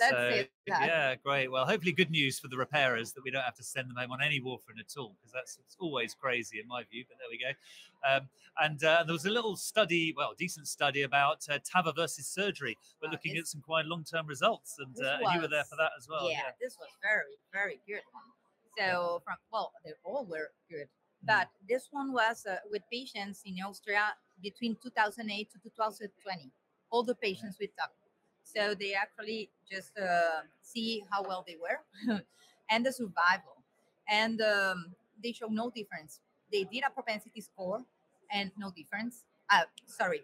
Let's 0.00 0.12
so, 0.12 0.44
yeah, 0.66 1.14
great. 1.16 1.50
Well, 1.50 1.66
hopefully, 1.66 1.92
good 1.92 2.10
news 2.10 2.38
for 2.38 2.48
the 2.48 2.56
repairers 2.56 3.12
that 3.12 3.24
we 3.24 3.30
don't 3.30 3.42
have 3.42 3.56
to 3.56 3.62
send 3.62 3.88
them 3.88 3.96
home 3.96 4.12
on 4.12 4.22
any 4.22 4.40
warfarin 4.40 4.78
at 4.78 4.96
all, 4.96 5.16
because 5.18 5.32
that's 5.32 5.58
it's 5.64 5.76
always 5.80 6.14
crazy 6.14 6.60
in 6.60 6.68
my 6.68 6.84
view. 6.90 7.04
But 7.08 7.18
there 7.18 7.28
we 7.30 7.38
go. 7.38 7.52
Um, 8.08 8.28
and 8.60 8.82
uh, 8.84 9.04
there 9.04 9.12
was 9.12 9.26
a 9.26 9.30
little 9.30 9.56
study, 9.56 10.14
well, 10.16 10.34
decent 10.38 10.68
study 10.68 11.02
about 11.02 11.44
uh, 11.50 11.58
TAVR 11.58 11.94
versus 11.96 12.26
surgery, 12.26 12.76
but 13.00 13.10
looking 13.10 13.36
at 13.36 13.46
some 13.46 13.60
quite 13.60 13.86
long-term 13.86 14.26
results, 14.26 14.76
and, 14.78 14.94
uh, 14.96 15.18
was, 15.20 15.20
and, 15.24 15.34
you 15.34 15.40
were 15.40 15.48
there 15.48 15.64
for 15.64 15.76
that 15.76 15.90
as 15.98 16.08
well. 16.08 16.28
Yeah, 16.28 16.38
yeah. 16.38 16.50
this 16.60 16.76
was 16.78 16.88
very, 17.02 17.36
very 17.52 17.80
good 17.86 18.02
one. 18.12 18.24
So 18.76 19.22
from 19.24 19.36
well, 19.52 19.72
they 19.84 19.92
all 20.04 20.24
were 20.24 20.50
good, 20.70 20.86
mm. 20.86 21.26
but 21.26 21.48
this 21.68 21.88
one 21.90 22.12
was 22.12 22.46
uh, 22.46 22.56
with 22.70 22.82
patients 22.92 23.42
in 23.44 23.56
Austria 23.64 24.14
between 24.42 24.76
2008 24.82 25.50
to 25.50 25.58
2020. 25.58 26.50
All 26.90 27.02
the 27.02 27.14
patients 27.16 27.58
with 27.60 27.70
TAVR 27.70 27.97
so 28.54 28.74
they 28.74 28.94
actually 28.94 29.50
just 29.70 29.92
uh, 29.98 30.42
see 30.62 31.04
how 31.10 31.22
well 31.22 31.44
they 31.46 31.56
were 31.60 32.20
and 32.70 32.84
the 32.84 32.92
survival. 32.92 33.64
And 34.08 34.40
um, 34.40 34.94
they 35.22 35.32
show 35.32 35.48
no 35.48 35.70
difference. 35.70 36.20
They 36.50 36.64
did 36.64 36.82
a 36.86 36.90
propensity 36.90 37.42
score 37.42 37.84
and 38.32 38.50
no 38.56 38.72
difference. 38.74 39.24
Uh, 39.50 39.64
sorry, 39.86 40.22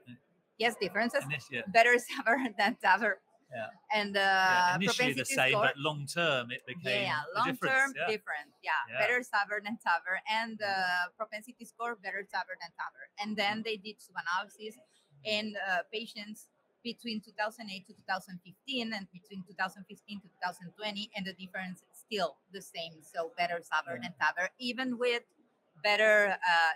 yes, 0.58 0.74
differences. 0.80 1.24
Yeah. 1.50 1.62
Better 1.72 1.96
SAVR 2.08 2.56
than 2.58 2.76
TAVR. 2.82 3.14
Yeah. 3.54 3.66
And 3.94 4.16
uh, 4.16 4.20
yeah, 4.20 4.74
initially 4.76 5.12
the 5.12 5.24
same, 5.24 5.52
score, 5.52 5.70
but 5.70 5.76
long 5.76 6.06
term 6.06 6.50
it 6.50 6.62
became 6.66 7.02
yeah, 7.02 7.20
long 7.37 7.56
term 7.56 7.92
yeah. 7.94 8.08
different. 8.08 8.50
Yeah. 8.64 8.72
yeah. 8.88 8.98
better 8.98 9.20
SAVR 9.20 9.62
than 9.62 9.78
TAVR, 9.84 10.16
and 10.32 10.60
uh, 10.60 11.12
propensity 11.16 11.64
score 11.64 11.96
better 12.02 12.24
SAVR 12.24 12.56
than 12.58 12.72
TAVR. 12.72 13.04
And 13.20 13.37
then 13.37 13.62
they 13.64 13.76
did 13.76 13.96
some 14.00 14.16
analysis 14.16 14.80
in 15.24 15.54
uh, 15.70 15.80
patients 15.92 16.48
between 16.84 17.20
2008 17.24 17.64
to 17.88 17.92
2015 17.96 18.92
and 18.92 19.08
between 19.10 19.42
2015 19.48 20.20
to 20.20 20.28
2020 20.28 21.10
and 21.16 21.26
the 21.26 21.32
difference 21.32 21.80
is 21.80 21.96
still 21.96 22.36
the 22.52 22.60
same 22.60 23.00
so 23.00 23.32
better 23.40 23.58
SAVR 23.64 23.96
yeah. 23.96 24.12
and 24.12 24.14
TAVR 24.20 24.48
even 24.60 24.98
with 25.00 25.24
better 25.82 26.36
uh, 26.36 26.74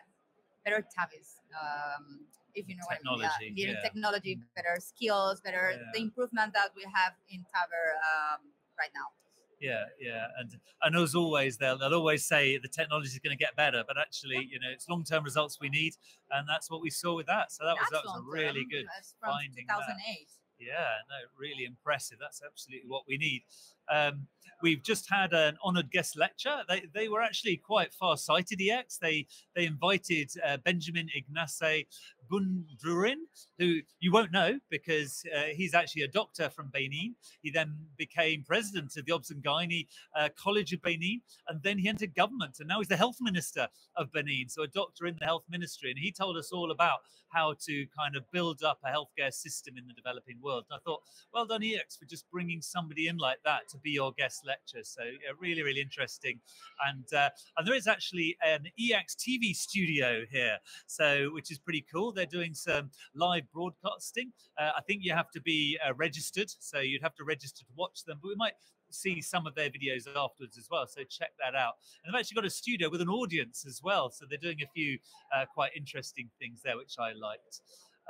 better 0.64 0.80
TAVIs 0.80 1.44
um, 1.52 2.24
if 2.56 2.66
you 2.66 2.74
know 2.74 2.88
technology, 2.90 3.22
what 3.22 3.32
I 3.36 3.44
mean 3.44 3.54
yeah, 3.54 3.76
yeah. 3.76 3.84
technology 3.84 4.40
better 4.56 4.80
skills 4.80 5.40
better 5.44 5.76
the 5.92 6.00
improvement 6.00 6.56
that 6.56 6.72
we 6.74 6.82
have 6.88 7.12
in 7.28 7.44
TAVR 7.44 7.86
um, 8.08 8.40
right 8.80 8.90
now 8.96 9.12
yeah 9.60 9.84
yeah 10.00 10.26
and 10.38 10.56
and 10.82 10.96
as 10.96 11.14
always 11.14 11.56
they'll, 11.56 11.76
they'll 11.78 11.94
always 11.94 12.24
say 12.24 12.58
the 12.58 12.68
technology 12.68 13.08
is 13.08 13.18
going 13.18 13.36
to 13.36 13.42
get 13.42 13.56
better 13.56 13.82
but 13.86 13.96
actually 13.98 14.48
you 14.50 14.58
know 14.60 14.68
it's 14.72 14.88
long-term 14.88 15.24
results 15.24 15.58
we 15.60 15.68
need 15.68 15.94
and 16.30 16.48
that's 16.48 16.70
what 16.70 16.80
we 16.80 16.90
saw 16.90 17.14
with 17.16 17.26
that. 17.26 17.52
So 17.52 17.64
that 17.64 17.76
that's 17.78 17.90
was 17.90 18.02
that 18.02 18.08
was 18.08 18.22
a 18.26 18.30
really 18.30 18.66
good 18.70 18.86
finding 19.24 19.64
2008 19.64 19.66
that. 19.68 20.64
yeah 20.64 21.00
no 21.08 21.16
really 21.38 21.64
impressive. 21.64 22.18
That's 22.20 22.42
absolutely 22.44 22.88
what 22.88 23.04
we 23.08 23.16
need. 23.16 23.42
Um, 23.90 24.26
we've 24.62 24.82
just 24.82 25.08
had 25.10 25.32
an 25.32 25.56
honored 25.62 25.90
guest 25.90 26.18
lecture. 26.18 26.58
They, 26.68 26.84
they 26.92 27.08
were 27.08 27.22
actually 27.22 27.56
quite 27.56 27.92
far 27.94 28.16
sighted 28.16 28.60
ex 28.70 28.98
they 28.98 29.26
they 29.54 29.66
invited 29.66 30.30
uh, 30.46 30.58
benjamin 30.58 31.08
ignace 31.14 31.86
Bundurin, 32.30 33.16
who 33.58 33.80
you 34.00 34.12
won't 34.12 34.32
know 34.32 34.58
because 34.70 35.24
uh, 35.36 35.44
he's 35.54 35.74
actually 35.74 36.02
a 36.02 36.08
doctor 36.08 36.50
from 36.50 36.70
Benin. 36.72 37.14
He 37.42 37.50
then 37.50 37.74
became 37.96 38.44
president 38.44 38.96
of 38.96 39.06
the 39.06 39.12
Obs 39.12 39.30
and 39.30 39.44
uh, 39.48 40.28
College 40.36 40.72
of 40.72 40.82
Benin, 40.82 41.20
and 41.48 41.62
then 41.62 41.78
he 41.78 41.88
entered 41.88 42.14
government, 42.14 42.56
and 42.60 42.68
now 42.68 42.78
he's 42.78 42.88
the 42.88 42.96
health 42.96 43.16
minister 43.20 43.68
of 43.96 44.12
Benin, 44.12 44.48
so 44.48 44.62
a 44.62 44.68
doctor 44.68 45.06
in 45.06 45.16
the 45.18 45.24
health 45.24 45.44
ministry. 45.50 45.90
And 45.90 45.98
he 45.98 46.12
told 46.12 46.36
us 46.36 46.52
all 46.52 46.70
about 46.70 47.00
how 47.30 47.54
to 47.66 47.86
kind 47.98 48.16
of 48.16 48.24
build 48.32 48.62
up 48.62 48.78
a 48.84 48.88
healthcare 48.88 49.32
system 49.32 49.76
in 49.76 49.86
the 49.86 49.92
developing 49.92 50.36
world. 50.42 50.64
And 50.70 50.76
I 50.76 50.80
thought, 50.84 51.02
well 51.32 51.46
done, 51.46 51.62
EACTS, 51.62 51.98
for 51.98 52.06
just 52.06 52.30
bringing 52.30 52.62
somebody 52.62 53.08
in 53.08 53.16
like 53.16 53.38
that 53.44 53.68
to 53.70 53.78
be 53.78 53.90
your 53.90 54.12
guest 54.12 54.42
lecturer. 54.46 54.82
So 54.84 55.02
yeah, 55.02 55.32
really, 55.38 55.62
really 55.62 55.80
interesting. 55.80 56.40
And 56.86 57.04
uh, 57.12 57.30
and 57.56 57.66
there 57.66 57.74
is 57.74 57.86
actually 57.86 58.36
an 58.44 58.66
EACTS 58.78 59.16
TV 59.16 59.54
studio 59.54 60.22
here, 60.30 60.58
so 60.86 61.30
which 61.32 61.50
is 61.50 61.58
pretty 61.58 61.84
cool. 61.92 62.12
They're 62.18 62.26
doing 62.26 62.52
some 62.52 62.90
live 63.14 63.44
broadcasting. 63.52 64.32
Uh, 64.58 64.72
I 64.76 64.80
think 64.80 65.04
you 65.04 65.12
have 65.12 65.30
to 65.30 65.40
be 65.40 65.78
uh, 65.86 65.94
registered, 65.94 66.50
so 66.58 66.80
you'd 66.80 67.02
have 67.02 67.14
to 67.14 67.24
register 67.24 67.64
to 67.64 67.72
watch 67.76 68.02
them. 68.04 68.18
But 68.20 68.28
we 68.28 68.34
might 68.34 68.54
see 68.90 69.20
some 69.20 69.46
of 69.46 69.54
their 69.54 69.70
videos 69.70 70.08
afterwards 70.16 70.58
as 70.58 70.66
well. 70.68 70.84
So 70.88 71.02
check 71.08 71.30
that 71.38 71.54
out. 71.54 71.74
And 72.02 72.12
they've 72.12 72.18
actually 72.18 72.34
got 72.34 72.44
a 72.44 72.50
studio 72.50 72.90
with 72.90 73.00
an 73.00 73.08
audience 73.08 73.64
as 73.66 73.80
well. 73.84 74.10
So 74.10 74.26
they're 74.28 74.38
doing 74.38 74.62
a 74.62 74.70
few 74.74 74.98
uh, 75.32 75.44
quite 75.52 75.70
interesting 75.76 76.28
things 76.40 76.60
there, 76.64 76.76
which 76.76 76.96
I 76.98 77.12
liked. 77.12 77.60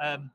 Um, 0.01 0.31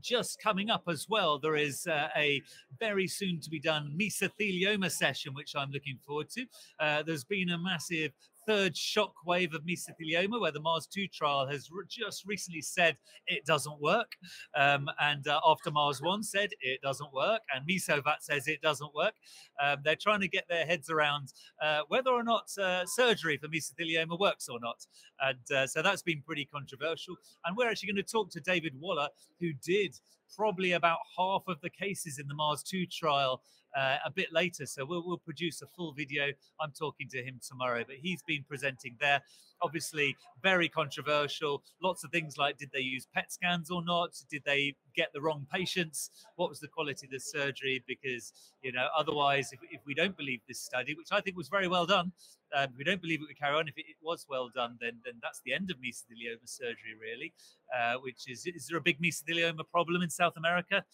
just 0.00 0.40
coming 0.40 0.70
up 0.70 0.84
as 0.88 1.06
well, 1.08 1.38
there 1.38 1.56
is 1.56 1.86
uh, 1.86 2.08
a 2.16 2.42
very 2.78 3.06
soon 3.06 3.40
to 3.40 3.50
be 3.50 3.60
done 3.60 3.94
mesothelioma 3.98 4.90
session, 4.90 5.34
which 5.34 5.54
I'm 5.56 5.70
looking 5.70 5.98
forward 6.06 6.28
to. 6.30 6.46
Uh, 6.78 7.02
there's 7.02 7.24
been 7.24 7.50
a 7.50 7.58
massive 7.58 8.12
third 8.46 8.76
shock 8.76 9.14
wave 9.26 9.54
of 9.54 9.62
mesothelioma, 9.62 10.40
where 10.40 10.52
the 10.52 10.60
Mars 10.60 10.86
2 10.86 11.06
trial 11.08 11.46
has 11.46 11.70
re- 11.70 11.84
just 11.88 12.24
recently 12.26 12.62
said 12.62 12.96
it 13.26 13.44
doesn't 13.44 13.80
work. 13.80 14.12
Um, 14.56 14.88
and 15.00 15.26
uh, 15.28 15.40
after 15.46 15.70
Mars 15.70 16.00
1 16.02 16.22
said 16.22 16.50
it 16.60 16.80
doesn't 16.82 17.12
work, 17.12 17.40
and 17.54 17.66
MesoVATS 17.68 18.22
says 18.22 18.48
it 18.48 18.60
doesn't 18.60 18.94
work. 18.94 19.14
Um, 19.62 19.78
they're 19.84 19.96
trying 19.96 20.20
to 20.20 20.28
get 20.28 20.44
their 20.48 20.66
heads 20.66 20.90
around 20.90 21.32
uh, 21.62 21.80
whether 21.88 22.10
or 22.10 22.22
not 22.22 22.50
uh, 22.58 22.84
surgery 22.86 23.36
for 23.36 23.48
mesothelioma 23.48 24.18
works 24.18 24.48
or 24.48 24.58
not. 24.60 24.86
And 25.20 25.56
uh, 25.56 25.66
so 25.66 25.82
that's 25.82 26.02
been 26.02 26.22
pretty 26.22 26.44
controversial. 26.44 27.16
And 27.44 27.56
we're 27.56 27.68
actually 27.68 27.92
going 27.92 28.04
to 28.04 28.10
talk 28.10 28.30
to 28.30 28.40
David 28.40 28.74
Waller, 28.78 29.08
who 29.40 29.52
did 29.64 29.94
probably 30.36 30.72
about 30.72 30.98
half 31.16 31.42
of 31.48 31.60
the 31.60 31.70
cases 31.70 32.18
in 32.18 32.26
the 32.28 32.34
Mars 32.34 32.62
2 32.62 32.86
trial 32.86 33.42
uh, 33.76 33.96
a 34.04 34.10
bit 34.10 34.32
later. 34.32 34.66
So 34.66 34.84
we'll, 34.84 35.06
we'll 35.06 35.18
produce 35.18 35.62
a 35.62 35.66
full 35.66 35.92
video. 35.92 36.32
I'm 36.60 36.72
talking 36.72 37.08
to 37.10 37.22
him 37.22 37.40
tomorrow, 37.46 37.84
but 37.86 37.96
he's 37.96 38.22
been 38.22 38.44
presenting 38.48 38.96
there. 39.00 39.22
Obviously, 39.62 40.16
very 40.42 40.68
controversial. 40.68 41.62
Lots 41.82 42.04
of 42.04 42.10
things 42.10 42.36
like 42.38 42.58
did 42.58 42.70
they 42.72 42.80
use 42.80 43.06
PET 43.14 43.32
scans 43.32 43.70
or 43.70 43.84
not? 43.84 44.10
Did 44.30 44.42
they 44.44 44.74
get 44.94 45.12
the 45.12 45.20
wrong 45.20 45.46
patients? 45.52 46.10
What 46.36 46.48
was 46.48 46.60
the 46.60 46.68
quality 46.68 47.06
of 47.06 47.12
the 47.12 47.20
surgery? 47.20 47.82
Because, 47.86 48.32
you 48.62 48.72
know, 48.72 48.88
otherwise, 48.96 49.52
if, 49.52 49.60
if 49.70 49.80
we 49.86 49.94
don't 49.94 50.16
believe 50.16 50.40
this 50.48 50.60
study, 50.60 50.94
which 50.94 51.08
I 51.12 51.20
think 51.20 51.36
was 51.36 51.48
very 51.48 51.68
well 51.68 51.86
done, 51.86 52.12
um, 52.56 52.68
we 52.76 52.84
don't 52.84 53.00
believe 53.00 53.20
it 53.20 53.26
would 53.28 53.38
carry 53.38 53.56
on. 53.56 53.68
If 53.68 53.76
it, 53.76 53.84
it, 53.88 53.96
was 54.02 54.26
well 54.28 54.50
done, 54.54 54.76
then 54.80 54.98
then 55.04 55.14
that's 55.22 55.40
the 55.44 55.52
end 55.52 55.70
of 55.70 55.76
mesothelioma 55.76 56.46
surgery, 56.46 56.94
really. 57.00 57.32
Uh, 57.76 57.94
which 58.00 58.28
is 58.28 58.46
is 58.46 58.66
there 58.66 58.78
a 58.78 58.80
big 58.80 59.00
mesothelioma 59.00 59.62
problem 59.70 60.02
in 60.02 60.10
South 60.10 60.36
America? 60.36 60.84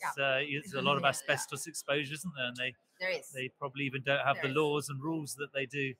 Yeah. 0.00 0.24
Uh, 0.24 0.38
there's 0.38 0.74
a 0.74 0.82
lot 0.82 0.96
of 0.96 1.04
asbestos 1.12 1.66
yeah. 1.66 1.70
exposure, 1.70 2.14
isn't 2.14 2.32
there? 2.36 2.46
And 2.46 2.56
they 2.56 2.74
there 3.00 3.10
is. 3.10 3.30
They 3.30 3.50
probably 3.58 3.84
even 3.84 4.02
don't 4.02 4.24
have 4.24 4.36
there 4.42 4.52
the 4.52 4.60
laws 4.60 4.88
and 4.88 5.02
rules 5.02 5.34
that 5.36 5.52
they 5.52 5.66
do. 5.66 5.92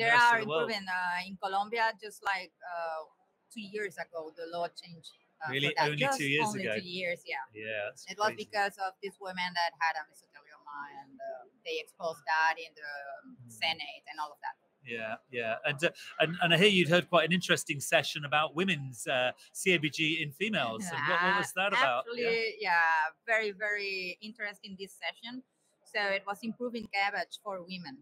There 0.00 0.16
are 0.16 0.40
improving 0.40 0.86
uh, 0.88 1.28
in 1.28 1.36
Colombia. 1.36 1.92
Just 2.00 2.24
like 2.24 2.52
uh, 2.64 3.04
two 3.52 3.60
years 3.60 3.96
ago, 3.96 4.32
the 4.36 4.46
law 4.48 4.66
changed. 4.68 5.12
Uh, 5.40 5.52
really, 5.52 5.72
only 5.80 5.96
just 5.96 6.18
two 6.18 6.28
years 6.28 6.48
only 6.48 6.66
ago. 6.68 6.76
Two 6.76 6.88
years, 6.88 7.20
yeah. 7.24 7.44
Yeah. 7.56 8.12
It 8.12 8.18
was 8.20 8.32
because 8.36 8.76
of 8.76 8.92
this 9.02 9.16
woman 9.20 9.50
that 9.56 9.72
had 9.80 9.96
a 9.96 10.04
mesothelioma, 10.08 10.78
and 11.00 11.16
uh, 11.16 11.48
they 11.64 11.80
exposed 11.80 12.20
that 12.28 12.60
in 12.60 12.72
the 12.76 12.92
mm. 13.24 13.48
Senate 13.48 14.04
and 14.08 14.20
all 14.20 14.32
of 14.32 14.40
that. 14.44 14.56
Yeah, 14.84 15.16
yeah, 15.30 15.56
and, 15.64 15.84
uh, 15.84 15.90
and 16.20 16.36
and 16.40 16.54
I 16.54 16.56
hear 16.56 16.68
you'd 16.68 16.88
heard 16.88 17.08
quite 17.08 17.26
an 17.26 17.32
interesting 17.32 17.80
session 17.80 18.24
about 18.24 18.56
women's 18.56 19.06
uh, 19.06 19.32
CABG 19.54 20.22
in 20.22 20.32
females. 20.32 20.84
And 20.88 20.98
what, 21.06 21.22
what, 21.22 21.36
was 21.36 21.52
that 21.54 21.68
about? 21.68 22.04
Actually, 22.08 22.56
yeah. 22.58 22.72
yeah, 22.72 23.12
very 23.26 23.52
very 23.52 24.18
interesting 24.22 24.76
this 24.80 24.96
session. 24.96 25.42
So 25.84 26.00
it 26.00 26.22
was 26.26 26.38
improving 26.42 26.88
CABG 26.94 27.38
for 27.44 27.60
women 27.60 27.98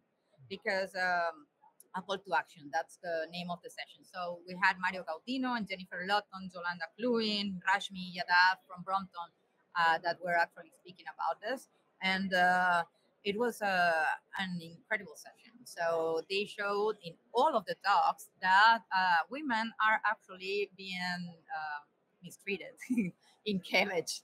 because 0.49 0.95
um, 0.95 1.47
a 1.97 2.03
call 2.03 2.19
to 2.19 2.35
action. 2.35 2.71
That's 2.73 2.99
the 3.03 3.27
name 3.33 3.51
of 3.51 3.59
the 3.63 3.71
session. 3.71 4.05
So 4.05 4.41
we 4.47 4.55
had 4.63 4.77
Mario 4.81 5.05
Gaudino 5.05 5.57
and 5.57 5.69
Jennifer 5.69 6.05
Lawton, 6.07 6.51
Jolanda 6.53 6.89
Kluin, 6.99 7.61
Rashmi 7.65 8.13
Yadav 8.17 8.61
from 8.67 8.83
Brompton 8.85 9.31
uh, 9.79 9.99
that 10.05 10.19
were 10.23 10.37
actually 10.37 10.73
speaking 10.81 11.07
about 11.09 11.41
this, 11.41 11.69
and 12.03 12.33
uh, 12.35 12.85
it 13.25 13.39
was 13.39 13.61
uh, 13.63 14.05
an 14.39 14.61
incredible 14.61 15.17
session. 15.17 15.53
So 15.65 16.23
they 16.31 16.45
showed 16.47 16.97
in 17.05 17.15
all 17.33 17.55
of 17.55 17.65
the 17.67 17.77
talks 17.85 18.29
that 18.41 18.81
uh, 18.95 19.23
women 19.31 19.73
are 19.85 20.01
actually 20.07 20.71
being 20.77 21.23
uh, 21.29 21.81
mistreated 22.23 22.75
in 23.47 23.61
CABG, 23.61 24.23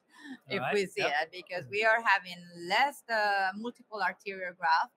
if 0.48 0.60
right. 0.60 0.74
we 0.74 0.86
see 0.86 1.02
yep. 1.02 1.12
it, 1.22 1.28
because 1.32 1.64
we 1.70 1.84
are 1.84 2.02
having 2.02 2.42
less 2.68 3.02
the 3.08 3.52
multiple 3.56 4.00
arterial 4.02 4.52
graft, 4.58 4.92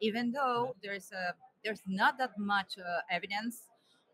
even 0.00 0.32
though 0.32 0.74
there's 0.82 1.10
a 1.12 1.34
there's 1.64 1.82
not 1.86 2.18
that 2.18 2.38
much 2.38 2.78
uh, 2.78 3.00
evidence, 3.10 3.68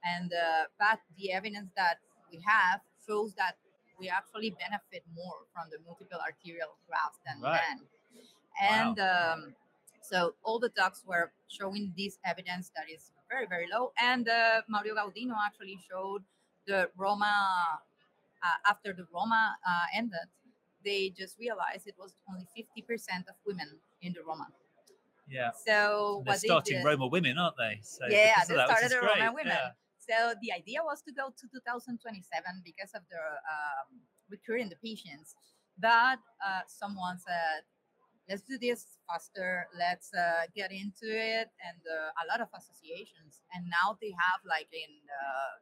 and 0.05 0.33
uh, 0.33 0.65
but 0.79 1.01
the 1.19 1.33
evidence 1.33 1.71
that 1.77 1.99
we 2.31 2.41
have 2.47 2.81
shows 3.07 3.35
that 3.35 3.57
we 3.99 4.09
actually 4.09 4.51
benefit 4.51 5.05
more 5.15 5.47
from 5.53 5.69
the 5.71 5.79
multiple 5.87 6.19
arterial 6.21 6.77
grafts 6.87 7.19
than 7.27 7.41
right. 7.41 7.61
men. 7.69 7.79
And 8.61 8.97
wow. 8.99 9.33
um, 9.35 9.55
so 10.03 10.35
all 10.43 10.59
the 10.59 10.69
talks 10.71 11.03
were 11.07 11.33
showing 11.49 11.93
this 11.97 12.19
evidence 12.25 12.71
that 12.77 12.93
is 12.93 13.11
very, 13.31 13.47
very 13.47 13.67
low. 13.73 13.93
And 14.01 14.29
uh, 14.29 14.63
Mario 14.69 14.95
Gaudino 14.95 15.35
actually 15.45 15.79
showed 15.91 16.23
the 16.67 16.91
Roma, 16.97 17.81
uh, 18.43 18.71
after 18.71 18.93
the 18.93 19.07
Roma 19.13 19.57
uh, 19.67 19.87
ended, 19.95 20.29
they 20.85 21.13
just 21.17 21.39
realized 21.39 21.87
it 21.87 21.97
was 21.99 22.15
only 22.31 22.47
50% 22.57 23.29
of 23.29 23.35
women 23.47 23.69
in 24.03 24.13
the 24.13 24.23
Roma. 24.27 24.47
Yeah. 25.29 25.51
So 25.67 26.23
they're 26.25 26.37
starting 26.37 26.79
did, 26.79 26.85
Roma 26.85 27.07
women, 27.09 27.39
aren't 27.39 27.57
they? 27.57 27.81
So 27.83 28.07
yeah, 28.09 28.45
they 28.49 28.55
that, 28.55 28.69
started 28.69 28.91
the 28.91 29.01
Roma 29.01 29.33
women. 29.35 29.59
Yeah. 29.59 29.75
So 30.07 30.35
the 30.41 30.53
idea 30.53 30.81
was 30.85 31.03
to 31.03 31.13
go 31.13 31.35
to 31.35 31.45
2027 31.51 32.63
because 32.65 32.95
of 32.95 33.03
the 33.11 33.19
um, 33.19 33.99
recruiting 34.31 34.69
the 34.69 34.79
patients. 34.79 35.35
But 35.79 36.23
uh, 36.39 36.63
someone 36.69 37.19
said, 37.19 37.67
let's 38.29 38.43
do 38.43 38.59
this 38.59 38.99
faster 39.07 39.67
let's 39.79 40.11
uh, 40.15 40.51
get 40.55 40.71
into 40.71 41.07
it 41.07 41.49
and 41.63 41.81
uh, 41.87 42.23
a 42.23 42.25
lot 42.27 42.43
of 42.43 42.51
associations 42.55 43.43
and 43.55 43.65
now 43.71 43.95
they 44.03 44.11
have 44.11 44.43
like 44.43 44.67
in 44.75 44.91
uh, 45.07 45.55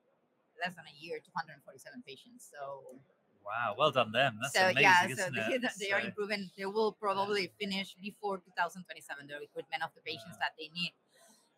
less 0.65 0.73
than 0.75 0.85
a 0.89 0.97
year 0.97 1.21
247 1.21 1.61
patients 2.09 2.49
so 2.49 2.97
wow 3.45 3.75
well 3.79 3.93
done 3.93 4.11
them 4.13 4.39
that's 4.41 4.55
so 4.55 4.65
amazing, 4.65 4.83
yeah 4.83 5.07
so 5.15 5.29
they, 5.37 5.59
they 5.79 5.91
so, 5.91 5.97
are 5.97 6.01
improving 6.01 6.51
they 6.57 6.65
will 6.65 6.93
probably 6.93 7.53
finish 7.61 7.95
before 8.01 8.39
2027 8.39 9.27
the 9.29 9.35
recruitment 9.39 9.83
of 9.83 9.91
the 9.95 10.03
patients 10.03 10.37
that 10.41 10.57
they 10.59 10.69
need 10.75 10.93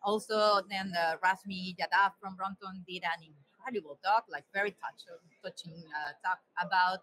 also 0.02 0.60
then 0.70 0.92
uh, 0.94 1.16
Rashmi 1.24 1.74
Yadav 1.78 2.12
from 2.20 2.36
brompton 2.36 2.84
did 2.86 3.02
an 3.02 3.20
incredible 3.66 3.98
talk 4.04 4.24
like 4.30 4.44
very 4.54 4.70
touch, 4.70 5.02
touching 5.42 5.82
uh, 5.90 6.12
talk 6.22 6.38
about 6.62 7.00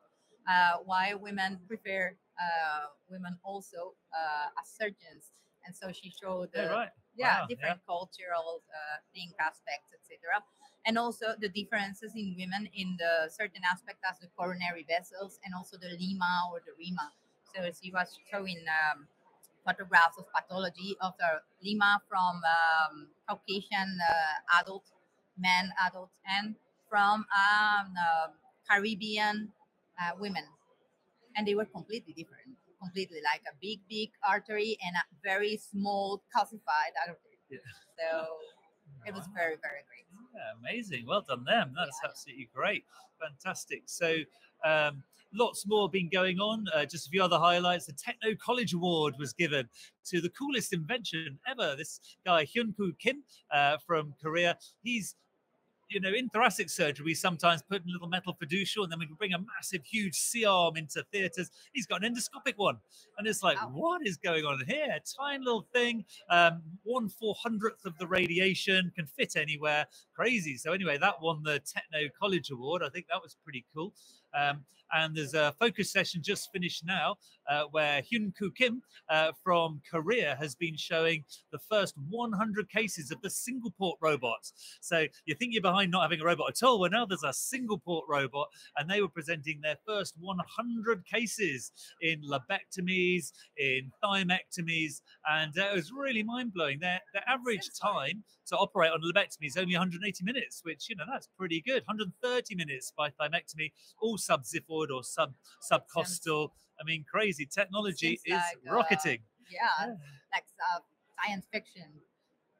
uh, 0.48 0.80
why 0.86 1.14
women 1.14 1.60
prefer 1.68 2.16
uh, 2.40 2.88
women 3.10 3.38
also 3.44 3.94
uh, 4.16 4.60
as 4.60 4.68
surgeons. 4.72 5.36
And 5.66 5.76
so 5.76 5.92
she 5.92 6.12
showed 6.12 6.50
yeah, 6.56 6.68
right. 6.68 6.90
yeah 7.16 7.42
wow. 7.42 7.48
different 7.48 7.80
yeah. 7.84 7.88
cultural 7.88 8.64
uh, 8.68 8.98
thing 9.14 9.32
aspects, 9.40 9.92
etc. 9.96 10.44
And 10.86 10.98
also 10.98 11.36
the 11.40 11.48
differences 11.48 12.12
in 12.16 12.36
women 12.38 12.68
in 12.76 12.98
the 13.00 13.30
certain 13.30 13.62
aspect 13.72 14.00
as 14.10 14.20
the 14.20 14.28
coronary 14.36 14.86
vessels 14.88 15.40
and 15.46 15.54
also 15.56 15.78
the 15.78 15.96
lima 15.98 16.52
or 16.52 16.60
the 16.66 16.74
rima. 16.78 17.12
So 17.56 17.64
she 17.82 17.92
was 17.92 18.20
showing 18.30 18.60
um, 18.68 19.08
photographs 19.66 20.18
of 20.18 20.26
pathology 20.36 20.96
of 21.00 21.14
the 21.20 21.40
lima 21.64 22.02
from 22.10 22.42
um, 22.44 23.08
Caucasian 23.30 23.98
uh, 24.02 24.60
adult 24.60 24.84
men, 25.38 25.72
adults, 25.88 26.14
and 26.28 26.56
from 26.90 27.26
um, 27.32 27.94
uh, 27.96 28.28
Caribbean 28.70 29.50
uh, 30.00 30.12
women 30.20 30.44
and 31.36 31.48
they 31.48 31.56
were 31.56 31.66
completely 31.66 32.14
different 32.14 32.58
completely 32.82 33.20
like 33.24 33.42
a 33.48 33.56
big 33.62 33.80
big 33.90 34.10
artery 34.28 34.78
and 34.86 34.96
a 34.96 35.04
very 35.24 35.58
small 35.58 36.22
calcified 36.36 36.94
artery 37.08 37.40
yeah. 37.50 37.58
so 37.98 38.28
it 39.06 39.14
was 39.14 39.26
very 39.34 39.56
very 39.62 39.84
great 39.88 40.03
yeah 40.34 40.52
amazing 40.60 41.06
well 41.08 41.22
done 41.22 41.44
them 41.44 41.74
that's 41.76 42.00
yeah. 42.04 42.10
absolutely 42.10 42.50
great 42.54 42.84
fantastic 43.20 43.84
so 43.86 44.18
um, 44.66 45.04
lots 45.34 45.66
more 45.68 45.90
been 45.90 46.10
going 46.10 46.40
on. 46.40 46.66
Uh, 46.74 46.86
just 46.86 47.08
a 47.08 47.10
few 47.10 47.24
other 47.24 47.38
highlights. 47.38 47.86
The 47.86 47.94
Techno 47.94 48.36
College 48.36 48.74
Award 48.74 49.16
was 49.20 49.34
given 49.34 49.68
to 50.06 50.22
the 50.22 50.30
coolest 50.30 50.74
invention 50.74 51.40
ever. 51.48 51.76
This 51.76 52.00
guy, 52.26 52.46
Hyun 52.46 52.76
Koo 52.76 52.94
Kim 53.00 53.24
uh, 53.52 53.78
from 53.86 54.14
Korea, 54.22 54.58
he's 54.84 55.16
you 55.90 56.00
know, 56.00 56.10
in 56.10 56.30
thoracic 56.30 56.70
surgery, 56.70 57.06
we 57.06 57.14
sometimes 57.14 57.62
put 57.62 57.84
in 57.84 57.90
a 57.90 57.92
little 57.92 58.08
metal 58.08 58.36
fiducial 58.42 58.84
and 58.84 58.92
then 58.92 59.00
we 59.00 59.06
can 59.06 59.16
bring 59.16 59.34
a 59.34 59.40
massive, 59.40 59.84
huge 59.86 60.16
C 60.16 60.46
arm 60.46 60.78
into 60.78 61.04
theaters. 61.12 61.52
He's 61.74 61.86
got 61.86 62.04
an 62.04 62.14
endoscopic 62.16 62.54
one. 62.58 62.78
And 63.18 63.28
it's 63.28 63.44
like, 63.44 63.62
Wow. 63.62 63.72
what 63.74 64.08
is 64.08 64.18
going 64.18 64.46
on 64.46 64.62
here? 64.68 64.98
Tiny 65.20 65.44
little 65.44 65.68
thing, 65.74 66.06
um, 66.30 66.62
one 66.84 67.10
four 67.10 67.36
hundredth 67.38 67.86
of 67.86 67.98
the 67.98 68.08
radiation, 68.08 68.92
can 68.96 69.06
fit 69.06 69.36
anywhere. 69.36 69.86
Crazy. 70.16 70.58
So, 70.58 70.72
anyway, 70.74 70.98
that 70.98 71.22
won 71.22 71.44
the 71.44 71.60
Techno 71.60 72.10
College 72.20 72.50
Award. 72.52 72.82
I 72.84 72.90
think 72.90 73.08
that 73.08 73.22
was 73.22 73.36
pretty 73.44 73.66
cool. 73.76 73.94
Um, 74.40 74.66
and 74.94 75.16
there's 75.16 75.34
a 75.34 75.54
focus 75.60 75.92
session 75.92 76.22
just 76.22 76.52
finished 76.52 76.86
now 76.86 77.16
uh, 77.50 77.64
where 77.72 78.02
Hyun 78.02 78.32
Koo 78.38 78.52
Kim 78.52 78.82
uh, 79.10 79.32
from 79.44 79.82
Korea 79.90 80.38
has 80.40 80.56
been 80.56 80.78
showing 80.78 81.24
the 81.52 81.60
first 81.70 81.96
100 82.10 82.70
cases 82.70 83.12
of 83.12 83.22
the 83.22 83.30
single 83.30 83.72
port 83.72 83.98
robots. 84.02 84.78
So 84.82 85.06
you 85.26 85.36
think 85.36 85.54
you're 85.54 85.62
behind 85.62 85.92
not 85.92 86.04
having 86.04 86.22
a 86.22 86.26
robot 86.26 86.50
at 86.50 86.66
all. 86.66 86.80
Well, 86.80 86.92
now 86.92 87.06
there's 87.06 87.24
a 87.24 87.34
single 87.34 87.80
port 87.80 88.06
robot, 88.08 88.48
and 88.78 88.90
they 88.90 89.02
were 89.02 89.10
presenting 89.10 89.60
their 89.62 89.78
first 89.88 90.14
100 90.20 91.06
cases 91.06 91.72
in 92.02 92.22
lobectomies, 92.22 93.32
in 93.58 93.92
thymectomies, 94.04 95.02
and 95.30 95.58
uh, 95.58 95.70
it 95.72 95.76
was 95.76 95.92
really 95.92 96.24
mind 96.24 96.54
blowing. 96.54 96.80
Their, 96.80 97.00
their 97.14 97.28
average 97.28 97.70
time 97.82 98.24
to 98.48 98.58
operate 98.58 98.92
on 98.92 99.00
a 99.02 99.06
lobectomy 99.06 99.48
is 99.48 99.58
only 99.58 99.74
180 99.74 100.24
minutes, 100.24 100.62
which 100.64 100.90
you 100.90 100.96
know 100.96 101.06
that's 101.12 101.28
pretty 101.38 101.62
good. 101.62 101.84
130 101.86 102.56
minutes 102.56 102.92
by 102.96 103.10
thymectomy, 103.10 103.72
all 104.02 104.18
subxiphoid 104.18 104.90
or 104.94 105.04
sub 105.04 105.34
subcostal. 105.72 106.50
I 106.80 106.84
mean, 106.84 107.06
crazy 107.10 107.46
technology 107.46 108.18
Seems 108.18 108.22
is 108.26 108.34
like, 108.34 108.58
uh, 108.70 108.76
rocketing. 108.76 109.20
yeah, 109.50 109.94
like 110.34 110.46
uh, 110.74 110.80
science 111.22 111.46
fiction, 111.52 111.86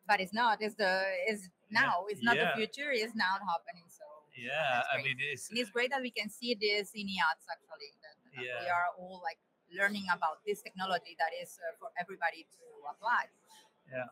but 0.08 0.20
it's 0.20 0.34
not. 0.34 0.62
It's 0.62 0.76
the 0.76 1.04
is 1.30 1.50
now. 1.72 2.06
It's 2.10 2.22
not 2.24 2.36
Yeah. 2.36 2.52
the 2.52 2.58
future. 2.66 2.92
It's 2.92 3.16
now 3.16 3.34
happening. 3.42 3.88
So 3.90 4.06
Yeah, 4.38 4.84
I 4.92 4.98
mean, 5.02 5.18
it's 5.20 5.50
and 5.50 5.58
it's 5.60 5.70
great 5.70 5.90
that 5.92 6.02
we 6.02 6.12
can 6.12 6.30
see 6.30 6.56
this 6.56 6.92
in 6.94 7.08
EACTS 7.08 7.46
actually. 7.52 7.92
That, 8.02 8.16
that 8.36 8.62
we 8.64 8.70
are 8.70 8.88
all 8.98 9.22
like 9.24 9.38
learning 9.74 10.06
about 10.14 10.38
this 10.46 10.62
technology 10.62 11.16
that 11.20 11.34
is 11.42 11.58
uh, 11.58 11.74
for 11.80 11.90
everybody 12.00 12.46
to 12.54 12.64
apply. 12.90 13.26
yeah, 13.92 14.10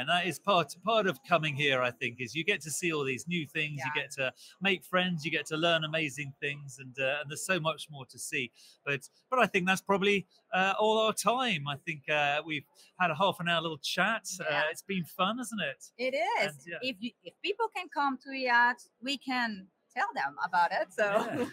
and 0.00 0.08
that 0.08 0.26
is 0.26 0.38
part 0.38 0.74
part 0.84 1.06
of 1.06 1.22
coming 1.22 1.54
here. 1.54 1.80
I 1.82 1.90
think 1.90 2.20
is 2.20 2.34
you 2.34 2.44
get 2.44 2.60
to 2.62 2.70
see 2.70 2.92
all 2.92 3.04
these 3.04 3.26
new 3.28 3.46
things, 3.46 3.80
you 3.84 3.90
get 3.94 4.10
to 4.12 4.32
make 4.60 4.84
friends, 4.84 5.24
you 5.24 5.30
get 5.30 5.46
to 5.46 5.56
learn 5.56 5.84
amazing 5.84 6.32
things, 6.40 6.78
and 6.78 6.94
uh, 6.98 7.18
and 7.20 7.30
there's 7.30 7.46
so 7.46 7.60
much 7.60 7.88
more 7.90 8.04
to 8.06 8.18
see. 8.18 8.50
But 8.84 9.08
but 9.30 9.38
I 9.38 9.46
think 9.46 9.66
that's 9.66 9.80
probably 9.80 10.26
uh, 10.52 10.74
all 10.78 10.98
our 10.98 11.12
time. 11.12 11.68
I 11.68 11.76
think 11.76 12.08
uh, 12.08 12.42
we've 12.44 12.64
had 13.00 13.10
a 13.10 13.14
half 13.14 13.38
an 13.40 13.48
hour 13.48 13.62
little 13.62 13.78
chat. 13.78 14.26
Uh, 14.40 14.44
Yeah. 14.50 14.62
it's 14.70 14.82
been 14.82 15.04
fun, 15.04 15.38
isn't 15.40 15.60
it? 15.60 15.84
It 15.98 16.14
is. 16.16 16.46
And, 16.46 16.54
yeah. 16.66 16.78
If 16.82 16.96
you, 17.00 17.10
if 17.22 17.34
people 17.42 17.66
can 17.74 17.88
come 17.88 18.18
to 18.24 18.30
EACTS, 18.30 18.88
we 19.02 19.16
can 19.18 19.66
tell 19.98 20.12
them 20.14 20.34
about 20.48 20.70
it. 20.80 20.88
So 20.98 21.04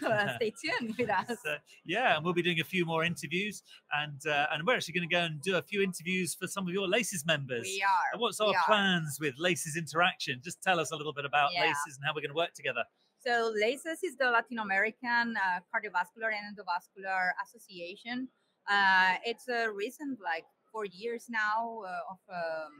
Yeah. 0.08 0.36
stay 0.36 0.52
tuned 0.62 0.94
with 0.98 1.10
us. 1.10 1.38
So, 1.44 1.52
yeah, 1.84 2.16
and 2.16 2.24
we'll 2.24 2.34
be 2.34 2.42
doing 2.42 2.60
a 2.60 2.68
few 2.74 2.84
more 2.92 3.02
interviews, 3.04 3.62
and 4.00 4.20
uh, 4.26 4.46
and 4.52 4.66
we're 4.66 4.76
actually 4.76 4.94
going 4.98 5.08
to 5.08 5.14
go 5.14 5.22
and 5.28 5.40
do 5.42 5.56
a 5.56 5.62
few 5.62 5.80
interviews 5.82 6.34
for 6.38 6.46
some 6.46 6.66
of 6.68 6.72
your 6.72 6.88
Laces 6.88 7.24
members. 7.26 7.64
we 7.64 7.82
are. 7.82 8.08
And 8.12 8.20
what's 8.20 8.40
our 8.40 8.54
plans 8.66 9.18
with 9.20 9.34
Laces 9.38 9.76
Interaction? 9.76 10.40
Just 10.42 10.62
tell 10.62 10.78
us 10.80 10.90
a 10.92 10.96
little 10.96 11.12
bit 11.12 11.24
about 11.24 11.50
Yeah. 11.52 11.62
Laces 11.62 11.92
and 11.96 12.02
how 12.06 12.12
we're 12.14 12.24
going 12.26 12.36
to 12.36 12.42
work 12.44 12.54
together. 12.54 12.84
So 13.26 13.52
LACES 13.54 14.04
is 14.04 14.14
the 14.16 14.30
Latin 14.30 14.58
American 14.60 15.34
uh, 15.36 15.58
Cardiovascular 15.70 16.30
and 16.36 16.44
Endovascular 16.50 17.32
Association. 17.44 18.28
Uh, 18.70 19.14
it's 19.24 19.48
a 19.48 19.68
recent, 19.72 20.20
like 20.22 20.44
four 20.70 20.84
years 20.84 21.24
now 21.28 21.82
uh, 21.82 22.12
of 22.12 22.18
um, 22.32 22.74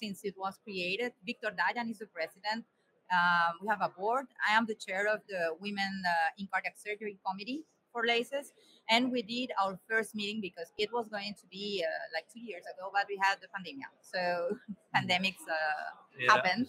since 0.00 0.24
it 0.24 0.34
was 0.36 0.58
created. 0.64 1.12
Victor 1.24 1.50
Dayan 1.60 1.90
is 1.90 1.98
the 1.98 2.06
president. 2.06 2.64
Um, 3.12 3.58
we 3.60 3.68
have 3.68 3.80
a 3.82 3.90
board. 3.90 4.26
I 4.48 4.56
am 4.56 4.66
the 4.66 4.74
chair 4.74 5.06
of 5.06 5.20
the 5.28 5.54
Women 5.60 6.02
uh, 6.06 6.30
in 6.38 6.46
Cardiac 6.52 6.76
Surgery 6.78 7.18
Committee 7.26 7.64
for 7.92 8.06
LACES. 8.06 8.52
And 8.90 9.12
we 9.12 9.22
did 9.22 9.50
our 9.62 9.78
first 9.88 10.14
meeting 10.14 10.40
because 10.40 10.72
it 10.78 10.90
was 10.92 11.08
going 11.08 11.34
to 11.40 11.46
be 11.50 11.84
uh, 11.86 11.90
like 12.14 12.26
two 12.32 12.40
years 12.40 12.64
ago, 12.64 12.90
but 12.92 13.06
we 13.08 13.18
had 13.22 13.36
the 13.40 13.48
pandemic. 13.54 13.86
So 14.02 14.56
pandemics 14.96 15.44
uh, 15.48 15.90
Yeah. 16.18 16.32
happened. 16.32 16.66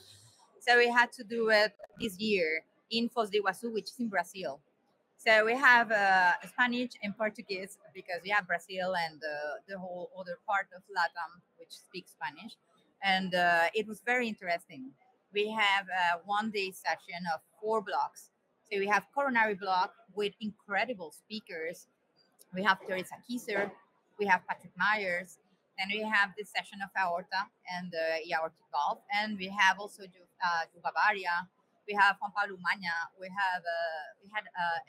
So 0.59 0.77
we 0.77 0.87
had 0.89 1.11
to 1.13 1.23
do 1.23 1.49
it 1.49 1.73
this 1.99 2.19
year 2.19 2.63
in 2.91 3.09
Foz 3.09 3.31
do 3.31 3.41
Iguaçu, 3.41 3.71
which 3.73 3.89
is 3.91 3.99
in 3.99 4.09
Brazil. 4.09 4.59
So 5.17 5.45
we 5.45 5.55
have 5.55 5.91
uh, 5.91 6.33
Spanish 6.47 6.91
and 7.01 7.15
Portuguese 7.17 7.77
because 7.93 8.21
we 8.23 8.29
have 8.29 8.45
Brazil 8.45 8.93
and 9.05 9.21
uh, 9.23 9.29
the 9.67 9.79
whole 9.79 10.11
other 10.19 10.37
part 10.47 10.67
of 10.75 10.81
Latam, 10.97 11.31
which 11.57 11.71
speaks 11.71 12.11
Spanish. 12.11 12.53
And 13.01 13.33
uh, 13.33 13.67
it 13.73 13.87
was 13.87 14.01
very 14.05 14.27
interesting. 14.27 14.91
We 15.33 15.49
have 15.49 15.85
a 15.87 16.21
one 16.25 16.51
day 16.51 16.71
session 16.71 17.25
of 17.33 17.41
four 17.59 17.81
blocks. 17.81 18.29
So 18.71 18.79
we 18.79 18.87
have 18.87 19.03
coronary 19.13 19.55
block 19.55 19.93
with 20.15 20.33
incredible 20.39 21.11
speakers. 21.11 21.87
We 22.53 22.63
have 22.63 22.77
Teresa 22.85 23.15
Kieser, 23.25 23.71
we 24.19 24.27
have 24.27 24.41
Patrick 24.47 24.73
Myers, 24.77 25.39
then 25.77 25.89
we 25.89 26.05
have 26.05 26.29
this 26.37 26.53
session 26.53 26.79
of 26.85 26.89
aorta 26.93 27.49
and 27.65 27.89
uh, 27.89 28.21
aortic 28.29 28.61
valve, 28.69 29.01
and 29.09 29.37
we 29.37 29.49
have 29.49 29.79
also 29.79 30.03
uh, 30.03 30.63
Bavaria, 30.85 31.49
we 31.87 31.97
have 31.97 32.15
Juan 32.21 32.31
Pablo 32.31 32.55
Umaña, 32.55 32.93
we 33.19 33.27
have 33.27 33.63
uh, 33.65 34.05
we 34.21 34.29
had 34.29 34.45
uh, 34.53 34.79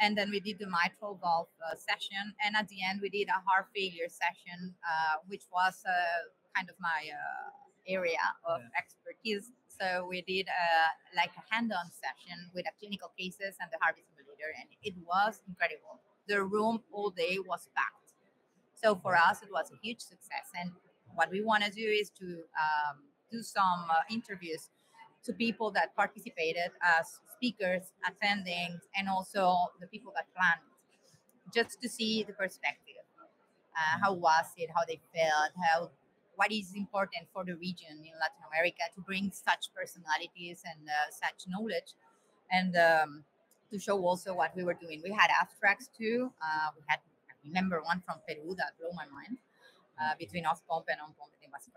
and 0.00 0.16
then 0.16 0.30
we 0.30 0.40
did 0.40 0.58
the 0.58 0.66
mitral 0.66 1.20
valve 1.20 1.52
uh, 1.60 1.76
session, 1.76 2.32
and 2.42 2.56
at 2.56 2.68
the 2.68 2.80
end 2.82 3.00
we 3.02 3.10
did 3.10 3.28
a 3.28 3.36
heart 3.44 3.68
failure 3.76 4.08
session, 4.08 4.74
uh, 4.80 5.20
which 5.28 5.44
was 5.52 5.84
uh, 5.84 6.24
kind 6.56 6.70
of 6.70 6.76
my 6.80 7.04
uh, 7.12 7.69
area 7.86 8.24
of 8.44 8.60
Yeah. 8.60 8.78
expertise. 8.80 9.52
So 9.68 10.06
we 10.06 10.22
did 10.22 10.46
a, 10.48 11.16
like 11.16 11.32
a 11.36 11.44
hand-on 11.54 11.90
session 11.90 12.50
with 12.54 12.66
a 12.66 12.72
clinical 12.78 13.10
cases 13.18 13.56
and 13.60 13.70
the 13.72 13.78
heart 13.80 13.96
simulator, 13.96 14.52
and 14.60 14.68
it 14.82 14.94
was 15.06 15.40
incredible. 15.48 16.00
The 16.26 16.44
room 16.44 16.84
all 16.92 17.10
day 17.10 17.38
was 17.38 17.68
packed. 17.74 18.12
So 18.74 18.94
for 18.96 19.16
us, 19.16 19.42
it 19.42 19.50
was 19.50 19.70
a 19.72 19.76
huge 19.82 20.00
success. 20.00 20.46
And 20.58 20.72
what 21.14 21.30
we 21.30 21.42
want 21.42 21.64
to 21.64 21.70
do 21.70 21.86
is 21.86 22.10
to 22.20 22.26
um, 22.64 22.96
do 23.30 23.42
some 23.42 23.86
uh, 23.90 24.02
interviews 24.10 24.70
to 25.24 25.32
people 25.32 25.70
that 25.72 25.94
participated 25.96 26.70
as 26.82 27.20
speakers, 27.34 27.92
attending, 28.08 28.78
and 28.96 29.08
also 29.08 29.54
the 29.80 29.86
people 29.86 30.12
that 30.16 30.26
planned, 30.34 30.60
just 31.52 31.80
to 31.82 31.88
see 31.88 32.22
the 32.22 32.32
perspective. 32.32 33.04
Uh, 33.76 33.98
how 34.02 34.12
was 34.12 34.46
it? 34.56 34.68
How 34.74 34.84
they 34.86 35.00
felt? 35.14 35.52
How 35.62 35.90
what 36.40 36.50
is 36.50 36.72
important 36.74 37.28
for 37.34 37.44
the 37.44 37.52
region 37.60 38.00
in 38.00 38.14
Latin 38.16 38.42
America 38.48 38.84
to 38.96 39.00
bring 39.04 39.28
such 39.28 39.68
personalities 39.76 40.64
and 40.64 40.88
uh, 40.88 41.08
such 41.12 41.44
knowledge, 41.52 41.92
and 42.50 42.72
um, 42.80 43.10
to 43.70 43.76
show 43.78 44.00
also 44.00 44.32
what 44.32 44.56
we 44.56 44.64
were 44.64 44.78
doing. 44.80 45.04
We 45.04 45.12
had 45.12 45.28
abstracts 45.28 45.90
too. 45.92 46.32
Uh, 46.40 46.72
we 46.74 46.80
had 46.88 47.00
I 47.28 47.36
remember 47.44 47.84
one 47.84 48.00
from 48.06 48.24
Peru 48.24 48.56
that 48.56 48.72
blew 48.80 48.88
my 48.96 49.04
mind. 49.12 49.36
Uh, 50.00 50.16
between 50.18 50.46
off 50.46 50.64
pump 50.64 50.86
and 50.88 50.96
on 51.04 51.12
pump, 51.20 51.36
it 51.44 51.50
was 51.52 51.68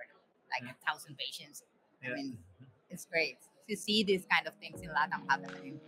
like 0.56 0.63
a 0.63 0.76
thousand 0.88 1.17
patients. 1.19 1.63
I 1.99 2.15
mean, 2.15 2.38
it's 2.89 3.04
great 3.04 3.39
to 3.67 3.76
see 3.76 4.04
these 4.04 4.23
kind 4.32 4.47
of 4.47 4.54
things 4.63 4.80
in 4.82 4.89
Latin 4.95 5.28
happening. 5.28 5.80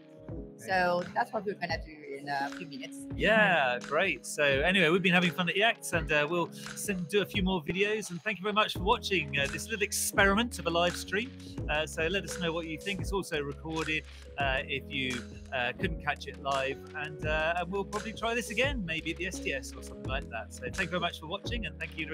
So 0.57 1.03
that's 1.13 1.31
what 1.33 1.45
we're 1.45 1.53
gonna 1.55 1.77
do 1.85 2.05
in 2.17 2.29
a 2.29 2.49
few 2.57 2.67
minutes. 2.67 2.97
Yeah, 3.15 3.77
great. 3.81 4.25
So 4.25 4.43
anyway, 4.43 4.89
we've 4.89 5.01
been 5.01 5.13
having 5.13 5.31
fun 5.31 5.49
at 5.49 5.55
EACTS 5.55 5.93
and 5.93 6.11
uh, 6.11 6.27
we'll 6.29 6.49
do 7.09 7.21
a 7.21 7.25
few 7.25 7.43
more 7.43 7.61
videos. 7.63 8.09
And 8.09 8.21
thank 8.23 8.37
you 8.39 8.43
very 8.43 8.53
much 8.53 8.73
for 8.73 8.79
watching 8.79 9.37
uh, 9.37 9.47
this 9.51 9.69
little 9.69 9.83
experiment 9.83 10.57
of 10.59 10.65
a 10.67 10.69
live 10.69 10.95
stream. 10.95 11.31
Uh, 11.69 11.85
so 11.85 12.07
let 12.07 12.23
us 12.23 12.39
know 12.39 12.51
what 12.51 12.67
you 12.67 12.79
think. 12.79 13.01
It's 13.01 13.11
also 13.11 13.41
recorded 13.41 14.03
uh, 14.37 14.59
if 14.65 14.83
you 14.89 15.21
uh, 15.53 15.71
couldn't 15.79 16.03
catch 16.03 16.27
it 16.27 16.41
live. 16.41 16.77
And, 16.95 17.25
uh, 17.25 17.55
and 17.57 17.71
we'll 17.71 17.85
probably 17.85 18.13
try 18.13 18.33
this 18.33 18.49
again, 18.49 18.83
maybe 18.85 19.11
at 19.11 19.17
the 19.17 19.31
STS 19.31 19.73
or 19.75 19.83
something 19.83 20.09
like 20.09 20.29
that. 20.29 20.53
So 20.53 20.63
thank 20.63 20.79
you 20.79 20.87
very 20.87 21.01
much 21.01 21.19
for 21.19 21.27
watching 21.27 21.65
and 21.65 21.77
thank 21.79 21.97
you, 21.97 22.05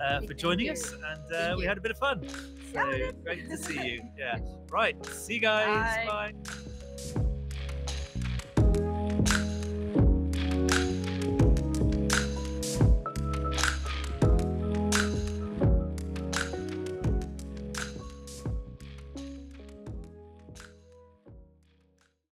uh, 0.00 0.20
for 0.20 0.34
joining 0.34 0.66
you. 0.66 0.72
us. 0.72 0.92
And 0.92 1.32
uh, 1.34 1.54
we 1.56 1.62
you. 1.62 1.68
had 1.68 1.78
a 1.78 1.80
bit 1.80 1.90
of 1.92 1.98
fun. 1.98 2.28
So 2.28 2.34
Yeah, 2.74 2.86
we 2.86 2.98
did. 2.98 3.24
great 3.24 3.48
to 3.48 3.56
see 3.56 3.82
you. 3.82 4.02
Yeah. 4.18 4.38
Right. 4.70 5.04
See 5.06 5.34
you 5.34 5.40
guys. 5.40 6.06
Bye. 6.06 6.32
Bye. 6.34 6.74